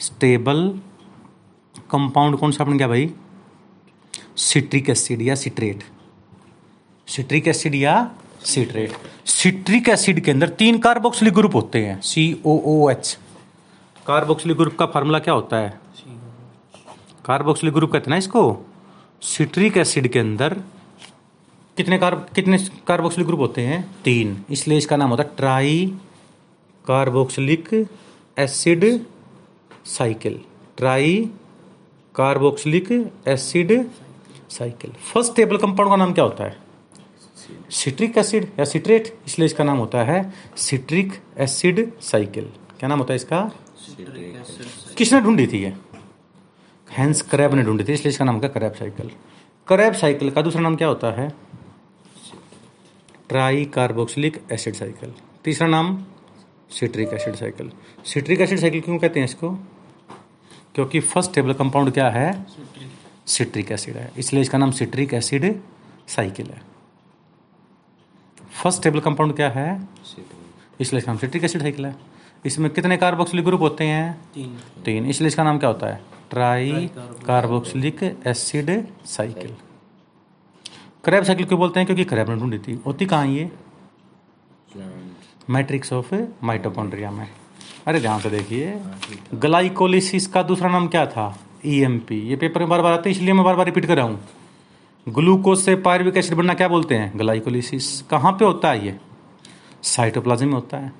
स्टेबल 0.01 0.69
कंपाउंड 1.91 2.37
कौन 2.39 2.53
सा 2.53 2.65
बन 2.65 2.79
गया 2.79 2.89
भाई? 2.89 3.11
सिट्रिक 4.37 4.91
एसिड 4.91 5.23
या 5.23 5.35
सिट्रेट। 5.35 5.85
सिट्रिक 7.09 7.49
एसिड 7.49 7.75
या 7.75 7.95
सिट्रेट। 8.45 8.93
सिट्रिक 9.27 9.89
एसिड 9.89 10.21
के 10.25 10.31
अंदर 10.31 10.49
तीन 10.59 10.79
कार्बोक्सिलिक 10.79 11.35
ग्रुप 11.35 11.55
होते 11.55 11.85
हैं 11.87 12.01
C 12.01 12.25
O 12.47 12.59
O 12.67 12.91
H 12.91 13.19
carboxylic 14.07 14.57
group 14.57 14.77
का 14.79 14.87
फार्मूला 14.87 15.19
क्या 15.19 15.35
होता 15.35 15.57
है? 15.57 15.81
कार्बोक्सिलिक 17.25 17.75
ग्रुप 17.75 17.93
कहते 17.93 18.05
हैं 18.05 18.11
ना 18.11 18.17
इसको? 18.17 18.43
सिट्रिक 19.23 19.77
एसिड 19.77 20.09
के 20.09 20.19
अंदर 20.19 20.61
कितने 21.77 21.99
कार्ब 21.99 22.27
कितने 22.35 22.59
कार्बोक्सिलिक 22.89 23.27
ग्रुप 23.27 23.41
होते 23.41 23.61
हैं? 23.61 23.85
तीन। 24.05 24.45
इसलिए 24.51 24.79
इसका 24.79 24.97
नाम 24.97 25.11
होता 25.11 25.23
है 25.23 25.31
tricarboxylic 26.85 27.69
acid 28.39 28.85
cycle. 29.85 30.40
Tricarboxylic 32.14 32.88
acid 33.29 33.73
cycle. 34.51 34.90
First 35.12 35.35
stable 35.37 35.57
compound 35.57 35.90
का 35.90 35.97
नाम 35.97 36.12
क्या 36.12 36.25
होता 36.25 36.44
है? 36.44 36.62
सिट्रिक 37.73 38.18
एसिड 38.18 38.49
या 38.59 38.64
सिट्रेट 38.64 39.12
इसलिए 39.27 39.47
इसका 39.47 39.64
नाम 39.64 39.79
होता 39.79 40.03
है 40.05 40.33
सिट्रिक 40.57 41.12
एसिड 41.38 41.90
साइकिल। 42.03 42.44
क्या 42.79 42.88
नाम 42.88 42.99
होता 42.99 43.12
है 43.12 43.16
इसका? 43.16 43.40
किसने 44.99 45.20
ढूंढी 45.20 45.47
थी 45.47 45.62
ये? 45.62 45.75
हैंस 46.88 47.23
क्रैब 47.23 47.55
ने 47.55 47.62
ढूंढी 47.62 47.85
थी 47.85 47.92
इसलिए 47.92 48.11
इसका 48.11 48.25
नाम 48.25 48.40
क्या 48.40 48.49
क्रैब 48.49 48.73
साइकिल। 48.73 49.11
क्रैब 49.68 49.94
साइकिल 49.94 50.31
का 50.31 50.42
दूसरा 50.42 50.61
नाम 50.61 50.77
क्या 50.77 50.88
होता 50.88 51.11
है? 51.20 51.29
Tricarboxylic 53.64 54.42
acid 54.53 54.75
cycle. 54.75 55.14
तीसरा 55.44 55.68
नाम 55.68 56.05
citric 56.70 57.12
acid 57.12 57.35
cycle. 57.35 57.70
Citric 58.05 58.40
acid 58.40 58.59
cycle 58.59 58.81
क्यों 58.81 58.99
कहते 58.99 59.20
हैं 59.20 59.27
इसको? 59.27 59.57
क्योंकि 60.75 61.01
फ़र्स्ट 61.01 61.35
टेबल 61.35 61.53
कंपाउंड 61.53 61.93
क्या 61.93 62.09
है? 62.11 62.47
सिट्रिक 63.27 63.71
एसिड 63.73 63.97
है। 63.97 64.11
इसलिए 64.19 64.43
इसका 64.43 64.59
नाम 64.59 64.71
सिट्रिक 64.71 65.15
एसिड 65.15 65.45
साइकिल 66.09 66.47
है। 66.47 66.61
फ़र्स्ट 68.63 68.83
टेबल 68.83 69.01
कंपाउंड 69.01 69.35
क्या 69.37 69.49
है? 69.51 69.69
इसलिए 70.81 70.99
इसका 70.99 71.13
नाम 71.13 71.19
सिट्रिक 71.19 71.45
एसिड 71.45 71.63
साइकिल 71.63 71.87
है। 71.87 71.95
इसमें 72.45 72.71
कितने 72.71 72.97
कार्बोक्सिलिक 72.97 73.45
ग्रुप 73.45 73.61
होते 73.61 73.85
हैं? 73.85 74.21
तीन। 74.35 74.57
तीन। 74.85 75.07
इसलिए 75.07 75.29
इसका 75.29 75.45
नाम 75.45 75.59
क्या 75.59 75.69
होता 75.69 75.87
है? 75.87 76.01
Tricarboxylic 77.27 78.03
acid 78.27 78.71
cycle 79.07 79.57
Krebs 81.05 81.25
cycle 81.25 81.47
क्यों 81.47 81.59
बोलते 81.61 81.81
हैं? 81.81 81.87
क्योंकि 81.87 82.05
क्रैब 82.05 82.31
ने 82.31 82.37
ढूंढी 82.37 82.59
थी। 82.59 82.75
होती 82.87 83.07
कहाँ 83.07 83.27
ये? 83.27 83.51
मैट्रिक्स 85.51 85.93
ऑफ़ 85.93 86.15
माइटोकॉन्ड्रिया 86.43 87.11
में। 87.11 87.27
अरे 87.87 88.01
ध्यान 88.01 88.20
से 88.20 88.31
देखिए। 88.31 88.79
ग्लाइकोलिसिस 89.37 90.27
का 90.27 90.42
दूसरा 90.42 90.68
नाम 90.70 90.87
क्या 90.88 91.05
था? 91.07 91.27
ईएमपी 91.66 92.20
ये 92.29 92.37
पेपर 92.37 92.61
में 92.61 92.68
बार 92.68 92.83
बार 92.83 92.92
आते 92.92 93.11
हैं, 93.11 93.16
इसलिए 93.16 93.33
मैं 93.35 93.44
बार 93.44 93.57
बार 93.57 93.66
रिपीट 93.66 93.87
कर 93.87 93.97
रहा 93.97 94.07
हूँ। 94.07 94.20
ग्लूकोज 95.07 95.59
से 95.59 95.75
पायरविक 95.77 96.16
एसिड 96.16 96.37
बनना 96.38 96.55
क्या 96.55 96.68
बोलते 96.68 96.94
हैं? 96.94 97.12
ग्लाइकोलिसिस 97.18 98.01
कहाँ 98.11 98.33
पे 98.33 98.44
होता 98.44 98.70
है 98.70 98.87
ये? 98.87 98.97
साइटोप्लाज्म 99.85 100.47
में 100.47 100.55
होता 100.55 100.77
है। 100.77 100.92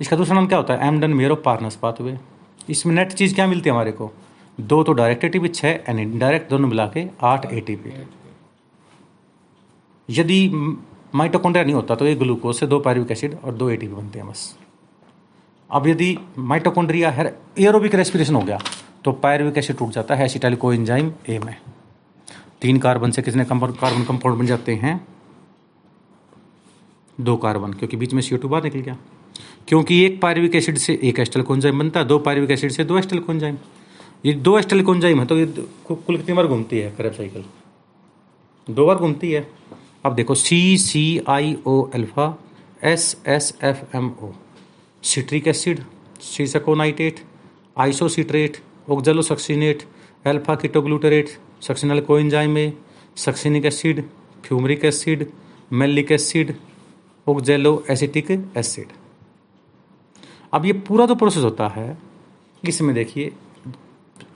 इसका 0.00 0.16
दूसरा 0.16 0.34
नाम 0.34 0.46
क्या 0.46 0.58
होता 0.58 0.74
है? 0.74 0.88
एमडन 0.88 1.10
मेरो 1.12 1.34
पार्नस 1.40 1.76
पाथवे 1.76 2.18
इसमें 2.70 2.94
नेट 2.94 3.12
चीज़ 3.12 3.34
क्या 3.34 3.46
मिलती 3.46 3.68
है 3.68 3.74
हमारे 3.74 3.92
को? 3.92 4.10
दो 4.58 4.82
तो 4.82 4.92
डायरेक्ट 4.92 5.24
एटीपी 5.24 5.48
छः 5.48 5.68
एंड 5.88 5.98
इनडायरेक्ट 6.00 6.50
दोनों 6.50 6.68
मिला 6.68 6.86
के 6.86 7.06
आठ 7.24 7.52
एटीपी 7.52 7.92
यदि 10.08 10.48
माइटोकॉन्ड्रिया 11.14 11.64
नहीं 11.64 11.74
होता 11.74 11.94
तो 11.94 12.06
एक 12.06 12.18
ग्लूकोज 12.18 12.54
से 12.56 12.66
दो 12.66 12.78
पायरविक 12.80 13.10
एसिड 13.10 13.38
और 13.44 13.54
दो 13.54 13.70
एटीपी 13.70 13.94
बनते 13.94 14.18
हैं 14.18 14.28
बस। 14.28 14.54
अब 15.72 15.86
यदि 15.86 16.16
माइटोकॉन्ड्रिया 16.38 17.10
है 17.10 17.24
एरोबिक 17.60 17.94
रेस्पिरेशन 17.94 18.34
हो 18.34 18.40
गया 18.42 18.58
तो 19.04 19.12
पायरविक 19.14 19.58
एसिड 19.58 19.76
टूट 19.76 19.90
जाता 19.90 20.14
है? 20.14 20.24
एसिटाइल 20.24 20.56
को 20.56 20.72
एंजाइम 20.72 21.12
ए 21.28 21.38
में। 21.38 21.56
तीन 22.62 22.78
कार्बन 22.78 23.10
से 23.10 23.22
कितने 23.22 23.44
कार्बन 23.44 24.04
कंपाउंड 24.04 24.38
बन 24.38 24.46
जाते 24.46 24.74
हैं? 24.74 25.00
दो 27.18 27.36
कार्बन 27.36 27.72
क्योंकि 27.72 27.96
बीच 27.96 28.14
में 28.14 28.22
सी 28.22 28.36
बाहर 28.36 28.64
निकल 28.64 28.80
गया। 28.80 28.96
क्योंकि 29.68 30.00
एक 30.04 30.20
पायरविक 30.20 30.54
एसिड 30.56 30.78
से 30.78 30.98
एक 31.02 31.18
एस्टल 31.20 31.42
कोंजाइम 31.42 31.78
बनता 31.78 32.00
है, 32.00 32.06
दो 32.06 32.18
पायरविक 32.18 32.50
एसिड 32.50 32.70
से 32.70 32.84
दो 32.84 32.98
एस्टल 32.98 33.18
कोंजाइम 33.20 33.56
ये 34.26 34.32
दो 34.34 34.58
एस्टल 34.58 34.82
कोंजाइम 34.82 35.20
है 35.20 35.26
तो 35.26 35.38
ये 35.38 35.46
कुल 35.88 36.16
कितनी 36.16 36.34
बार 36.34 36.46
घूमती 36.46 36.78
है 36.78 36.90
करेब 36.98 37.12
साइकिल 37.12 37.44
दो 38.66 38.86
बार 38.86 38.96
घूमती 38.96 39.30
है। 39.32 39.46
अब 40.04 40.14
देखो 40.14 40.34
C 40.34 40.76
C 40.78 41.20
I 41.28 41.56
O 41.66 41.82
alpha 41.94 42.34
S 42.84 43.16
S 43.26 43.52
F 43.64 43.96
M 43.96 44.10
O 44.22 44.30
citric 45.02 45.48
acid 45.48 45.80
cisaconitate 46.22 47.20
isocitrate 47.78 48.56
oxalosuccinate 48.90 49.82
alpha 50.26 50.54
ketoglutarate 50.54 51.28
succinyl 51.62 52.00
coenzyme 52.00 52.56
succinic 53.16 53.64
acid 53.66 54.04
fumaric 54.44 54.84
acid 54.84 55.26
malic 55.72 56.12
acid 56.12 56.54
oxaloacetic 57.90 58.30
acid 58.56 58.92
अब 60.52 60.64
ये 60.66 60.72
पूरा 60.86 61.06
जो 61.06 61.14
प्रोसेस 61.14 61.44
होता 61.44 61.68
है, 61.68 61.98
इसमें 62.64 62.94
देखिए 62.94 63.32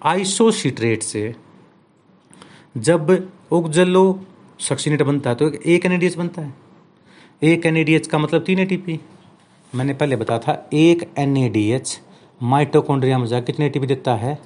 आइसोसिट्रेट 0.05 1.03
से 1.03 1.35
जब 2.77 3.29
ओक्जेलो 3.53 4.05
सक्सिनेट 4.61 5.03
बनता 5.03 5.31
है 5.31 5.37
तो 5.37 5.51
एक 5.53 5.87
एन 5.87 5.99
बनता 6.19 6.43
है। 6.43 6.55
एक 7.43 7.67
एन 7.67 7.99
का 8.11 8.19
मतलब 8.19 8.45
तीन 8.45 8.59
ए 8.59 8.99
मैंने 9.73 9.95
पहले 9.95 10.17
बताया 10.17 10.39
था, 10.39 10.69
एक 10.73 11.03
N 11.19 11.37
A 11.37 11.49
D 11.49 11.71
H 11.73 12.01
mitochondria 12.41 13.19
में 13.19 13.27
जाकर 13.27 13.45
कितने 13.45 13.69
टी 13.69 13.81
देता 13.81 14.15
है? 14.17 14.39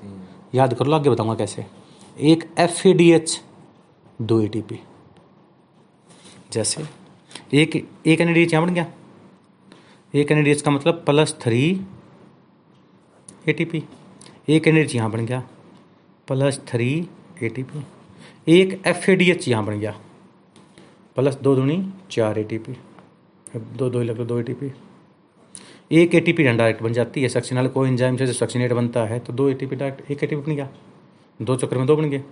याद 0.55 0.75
कर 0.75 0.87
लो 0.87 0.97
आगे 0.97 1.11
बताऊँगा 1.11 1.35
कैसे। 1.35 1.65
एक 2.19 2.45
एफ़ 2.59 2.87
ए 2.89 2.93
डी 2.93 3.11
एच 3.13 3.41
दो 4.23 4.41
ए 4.41 4.49
टी 4.49 4.61
पी 4.63 4.79
जैसे, 6.53 6.83
एक 7.55 7.77
एक 8.07 8.21
एन 8.21 8.33
डी 8.35 8.43
एच 8.43 8.53
यहाँ 8.53 8.67
बन 8.67 8.75
गया। 8.75 8.87
एक 10.15 10.33
एन 10.33 10.43
डी 10.45 10.51
एच 10.51 10.63
का 10.63 10.71
मतलब 10.71 11.03
plus 11.07 11.37
three 11.43 11.63
A 13.49 13.53
T 13.53 13.65
P 13.65 13.83
एक 14.49 14.69
एन 14.69 14.77
एच 14.79 14.95
यहाँ 14.95 15.11
बन 15.11 15.27
गया 15.27 15.43
plus 16.29 16.61
three 16.69 16.91
A 17.43 17.49
T 17.49 17.63
P 17.63 17.85
एक 18.53 18.81
एफ़ 18.87 19.11
ए 19.11 19.17
डी 19.17 19.31
एच 19.31 19.49
यहाँ 19.49 19.65
बन 19.67 19.79
गया 19.81 19.95
प्लस 21.17 21.35
दो 21.43 21.55
दूनी 21.57 21.83
चार 22.11 22.39
ए 22.39 22.43
टी 22.45 22.59
पी 22.59 22.77
दो 23.57 23.89
दो 23.91 24.03
लग 24.03 24.27
दो 24.27 24.39
ए 24.41 24.43
टी 24.43 24.53
पी 24.55 24.73
एक 25.91 26.15
ए 26.15 26.21
टी 26.21 26.33
पी 26.33 26.43
डायरेक्ट 26.45 26.83
बन 26.83 26.93
जाती 26.93 27.23
है 27.23 27.29
सक्शनल 27.29 27.67
को 27.69 27.87
इंजाइम 27.87 28.17
से 28.17 28.33
सक्शनेट 28.33 28.73
बनता 28.73 29.05
है 29.05 29.19
तो 29.19 29.33
दो 29.33 29.49
ए 29.49 29.55
टी 29.55 29.67
पी 29.67 29.77
डायरेक्ट, 29.77 30.11
एक 30.11 30.23
ए 30.23 30.27
टी 30.27 30.37
पी 30.37 30.43
बन 30.43 30.55
गया। 30.57 30.69
दो 31.41 31.57
चक्कर 31.57 31.79
में 31.79 31.87
दो 31.87 31.97
बन 31.97 32.11
गए। 32.11 32.23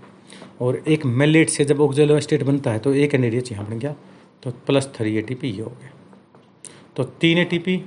और 0.61 0.77
एक 0.89 1.05
मेलेट 1.07 1.49
से 1.51 1.65
जब 1.65 1.81
ऑक्जेलो 1.81 2.19
स्टेट 2.21 2.43
बनता 2.43 2.73
है 2.73 2.79
तो 2.79 2.93
एक 2.95 3.15
एन 3.15 3.25
एच 3.25 3.51
यहाँ 3.53 3.67
बन 3.69 3.79
गया 3.79 3.95
तो 4.43 4.51
plus 4.67 4.91
three 4.97 5.17
A 5.17 5.23
T 5.23 5.35
P 5.35 5.49
ये 5.49 5.63
हो 5.63 5.71
गया। 5.71 5.91
तो 6.97 7.05
तीन 7.21 7.39
ए 7.39 7.45
टी 7.45 7.59
पी 7.59 7.83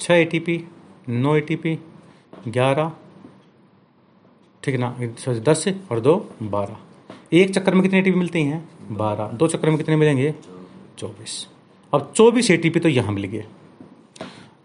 छः 0.00 0.14
ए 0.14 0.24
टी 0.24 0.38
पी 0.38 0.62
नौ 1.08 1.36
ए 1.36 1.40
टी 1.40 1.56
पी 1.56 1.78
ग्यारह, 2.48 2.92
ठीक 4.62 4.76
ना 4.76 4.96
दस 5.40 5.64
और 5.90 6.00
दो, 6.00 6.14
बारह। 6.42 7.36
एक 7.36 7.54
चक्कर 7.54 7.74
में 7.74 7.82
कितने 7.82 7.98
ए 7.98 8.02
टी 8.02 8.10
पी 8.10 8.18
मिलती 8.18 8.42
हैं? 8.42 8.68
बारह। 8.92 9.28
दो 9.28 9.46
चक्कर 9.48 9.68
में 9.68 9.78
कितने 9.78 9.96
मिलेंगे? 9.96 10.34
चौबीस। 10.98 11.46
अब 11.92 12.12
चौबीस 12.16 12.50
ए 12.50 12.56
टी 12.56 12.70
पी 12.70 12.80
तो 12.80 12.88
यहाँ 12.88 13.12
मिल 13.12 13.24
गए। 13.26 13.44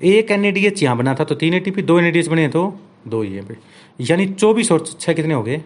एक 0.04 0.32
एन 0.32 0.46
यहाँ 0.84 0.98
बना 0.98 1.16
था 1.16 1.24
तो 1.24 1.36
तीन 1.36 1.54
ए 1.54 1.60
दो 1.60 2.00
एन 2.00 2.30
बने 2.30 2.48
तो 2.48 2.80
दो 3.08 3.24
ये 3.24 3.42
पे 3.42 3.58
यानी 4.02 4.26
चौबीस 4.34 4.72
और 4.72 4.86
छः 4.88 5.13
कितने 5.13 5.34
हो 5.34 5.44
गए? 5.44 5.63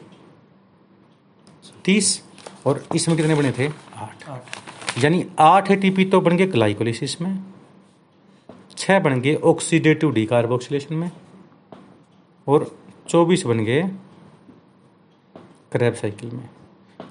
तीस। 1.86 2.23
और 2.65 2.84
इसमें 2.95 3.17
कितने 3.17 3.36
बने 3.36 3.52
थे? 3.52 3.67
आठ। 3.95 5.04
यानी 5.04 5.26
आठ 5.39 5.71
ए 5.71 6.06
तो 6.12 6.21
बन 6.21 6.38
गए 6.38 6.47
ग्लाइकोलिसिस 6.47 7.21
में। 7.21 7.39
छः 8.78 9.00
बन 9.00 9.21
गए 9.21 9.36
ऑक्सीडेटिव 9.36 10.12
डी 10.12 10.26
कार्बोक्सिलेशन 10.26 10.95
में। 10.95 11.10
और 12.47 12.76
चौबीस 13.10 13.45
बन 13.45 13.63
गए 13.65 13.82
क्रैब 15.71 15.93
साइकिल 15.93 16.30
में। 16.30 16.50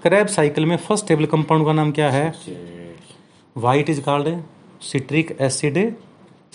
क्रैब 0.02 0.26
साइकिल 0.26 0.66
में 0.66 0.76
फ़र्स्ट 0.76 1.08
टेबल 1.08 1.26
कंपाउंड 1.26 1.66
का 1.66 1.72
नाम 1.72 1.92
क्या 1.92 2.10
है? 2.10 2.32
Why it 3.56 3.90
is 3.90 4.00
called 4.00 4.42
citric 4.82 5.36
acid 5.40 5.78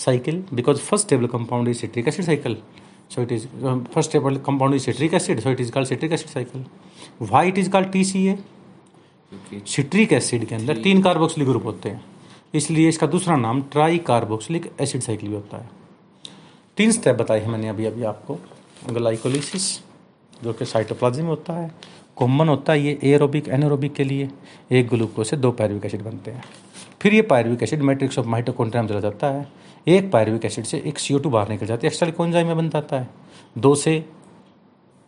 cycle 0.05 0.39
because 0.61 0.87
first 0.91 1.09
stable 1.09 1.29
compound 1.35 1.73
is 1.73 1.83
citric 1.85 2.13
acid 2.13 2.31
cycle. 2.31 2.55
So 3.09 3.27
it 3.27 3.31
is 3.37 3.47
um, 3.63 3.83
first 3.93 4.09
stable 4.11 4.39
compound 4.47 4.79
is 4.79 4.89
citric 4.89 5.19
acid 5.19 5.43
so 5.43 5.57
it 5.57 5.67
is 5.67 5.75
called 5.75 5.87
citric 5.93 6.17
acid 6.17 6.29
cycle. 6.37 6.65
Why 7.33 7.45
it 7.51 7.61
is 7.65 7.75
called 7.75 7.93
tca 7.97 8.39
citric 9.67 10.13
acid 10.13 10.43
के 10.45 10.55
अंदर 10.55 10.77
तीन 10.83 11.01
carboxylic 11.01 11.47
group 11.47 11.65
होते 11.65 11.89
हैं। 11.89 12.03
इसलिए 12.53 12.89
इसका 12.89 13.07
दूसरा 13.07 13.35
नाम 13.35 13.61
try 13.71 13.97
carboxylic 14.07 14.65
acid 14.81 15.01
cycle 15.01 15.29
भी 15.29 15.35
होता 15.35 15.57
है। 15.57 15.69
तीन 16.77 16.91
स्टेप 16.91 17.15
बताए 17.15 17.39
हैं 17.39 17.49
मैंने 17.49 17.69
अभी 17.69 17.85
अभी 17.85 18.03
आपको। 18.03 18.37
ग्लाइकोलिसिस 18.89 19.67
जो 20.43 20.53
कि 20.53 20.65
साइटोप्लाज्म 20.65 21.23
में 21.23 21.29
होता 21.29 21.53
है। 21.53 21.71
कॉमन 22.15 22.49
होता 22.49 22.73
है 22.73 22.81
ये 22.81 22.97
एरोबिक 23.13 23.47
एनोरोबिक 23.49 23.93
के 23.93 24.03
लिए। 24.03 24.29
एक 24.71 24.89
ग्लूकोज 24.89 25.27
से 25.27 25.37
दो 25.37 25.51
पायरुविक 25.51 25.85
एसिड 25.85 26.01
बनते 26.03 26.31
हैं। 26.31 26.43
फिर 27.01 27.13
ये 27.13 27.21
pyruvic 27.31 27.63
acid 27.63 27.81
matrix 27.81 28.19
of 28.19 28.27
mitochondria 28.27 28.81
में 28.83 28.89
चला 28.89 28.99
जाता 28.99 29.27
है। 29.27 29.47
एक 29.87 30.11
पायरविक 30.11 30.45
एसिड 30.45 30.65
से 30.65 30.77
एक 30.85 30.99
सी 30.99 31.15
बाहर 31.15 31.49
निकल 31.49 31.65
जाती 31.65 31.87
है 31.87 31.89
एक्स्ट्रा 31.89 32.09
कौन 32.11 32.29
में 32.29 32.57
बन 32.57 32.69
जाता 32.69 32.99
है। 32.99 33.09
दो 33.57 33.75
से 33.75 34.05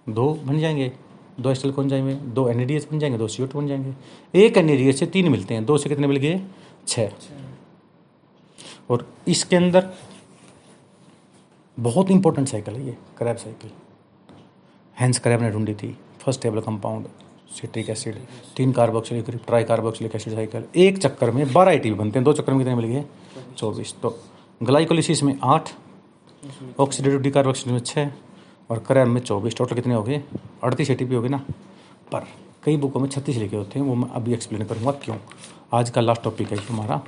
दो 0.10 0.34
बन 0.34 0.60
जाएँगे, 0.60 0.92
दो 1.40 1.50
एक्स्ट्रा 1.50 1.72
कौन 1.72 1.94
में, 1.94 2.34
दो 2.34 2.48
एन 2.50 2.66
बन 2.68 3.00
जाएँगे, 3.00 3.18
दो 3.18 3.28
सी 3.28 3.44
बन 3.46 3.68
जाएँगे। 3.68 3.94
एक 4.40 4.58
एन 4.58 4.92
से 4.92 5.06
तीन 5.06 5.30
मिलते 5.30 5.54
हैं, 5.54 5.66
दो 5.66 5.78
से 5.78 5.90
कितने 5.90 6.08
मिल 6.08 6.18
गए? 6.18 6.42
छः 6.88 7.12
और 8.90 9.08
इसके 9.28 9.56
अंदर 9.56 9.90
बहुत 11.78 12.12
इंपॉर्टेंट 12.12 12.48
साइकिल 12.48 12.74
है 12.74 12.86
ये 12.86 12.98
क्रैब 13.18 13.38
साइकिल 13.38 13.70
हैंस 14.98 15.20
क्रैब 15.20 15.42
ने 15.42 15.50
ढूंढी 15.52 15.74
थी 15.74 15.98
first 16.20 16.42
stable 16.42 16.60
compound 16.62 17.08
citric 17.52 17.90
acid 17.90 18.18
तीन 18.58 18.72
carboxylic 18.72 19.30
try 19.30 19.64
carboxylic 19.64 20.16
acid 20.16 20.34
cycle 20.34 20.66
एक 20.76 20.98
चक्कर 20.98 21.32
में 21.32 21.52
बारह 21.54 21.72
आई 21.72 21.92
बनते 21.92 22.20
हैं, 22.20 22.24
दो 22.24 22.34
चक्कर 22.34 22.54
में 22.54 22.62
कितने 22.62 22.76
मिल 22.76 22.86
गए? 22.86 23.04
चौबीस। 23.58 23.94
तो 24.02 24.10
ग्लाइकोलिसिस 24.62 25.24
में 25.24 25.40
आठ, 25.44 25.70
ऑक्सीडेटिव 26.80 27.22
डिकार्बोक्सिलेशन 27.22 27.74
में 27.74 27.80
छः 27.80 28.12
और 28.70 28.80
करैम 28.80 29.10
में 29.10 29.22
चौबीस। 29.22 29.56
टोटल 29.56 29.76
कितने 29.76 29.94
हो 29.94 30.04
गए 30.04 30.24
अड़तीस 30.64 30.90
ए 30.90 30.94
हो 30.94 31.22
गए 31.22 31.30
ना? 31.30 31.38
पर 32.12 32.28
कई 32.64 32.78
बुकों 32.78 33.00
में 33.00 33.10
छत्तीस 33.10 33.38
लिखे 33.38 33.58
होते 33.58 33.80
हैं, 33.80 33.86
वो 33.86 33.96
मैं 33.96 34.10
अभी 34.10 34.34
एक्सप्लेन 34.34 34.66
करूँगा 34.66 34.92
क्यों। 35.04 35.18
आज 35.74 35.90
का 35.90 36.02
लास्ट 36.02 36.24
टॉपिक 36.24 36.52
है 36.52 36.58
हमारा। 36.58 37.02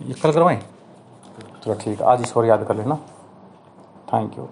ये 0.00 0.14
कल 0.14 0.32
करवाएँ? 0.32 0.62
चलो 1.64 1.74
ठीक, 1.74 2.02
आज 2.02 2.22
इस 2.22 2.36
और 2.36 2.46
याद 2.46 2.64
कर 2.68 2.76
लेना। 2.76 2.96
Thank 4.12 4.38
you 4.38 4.48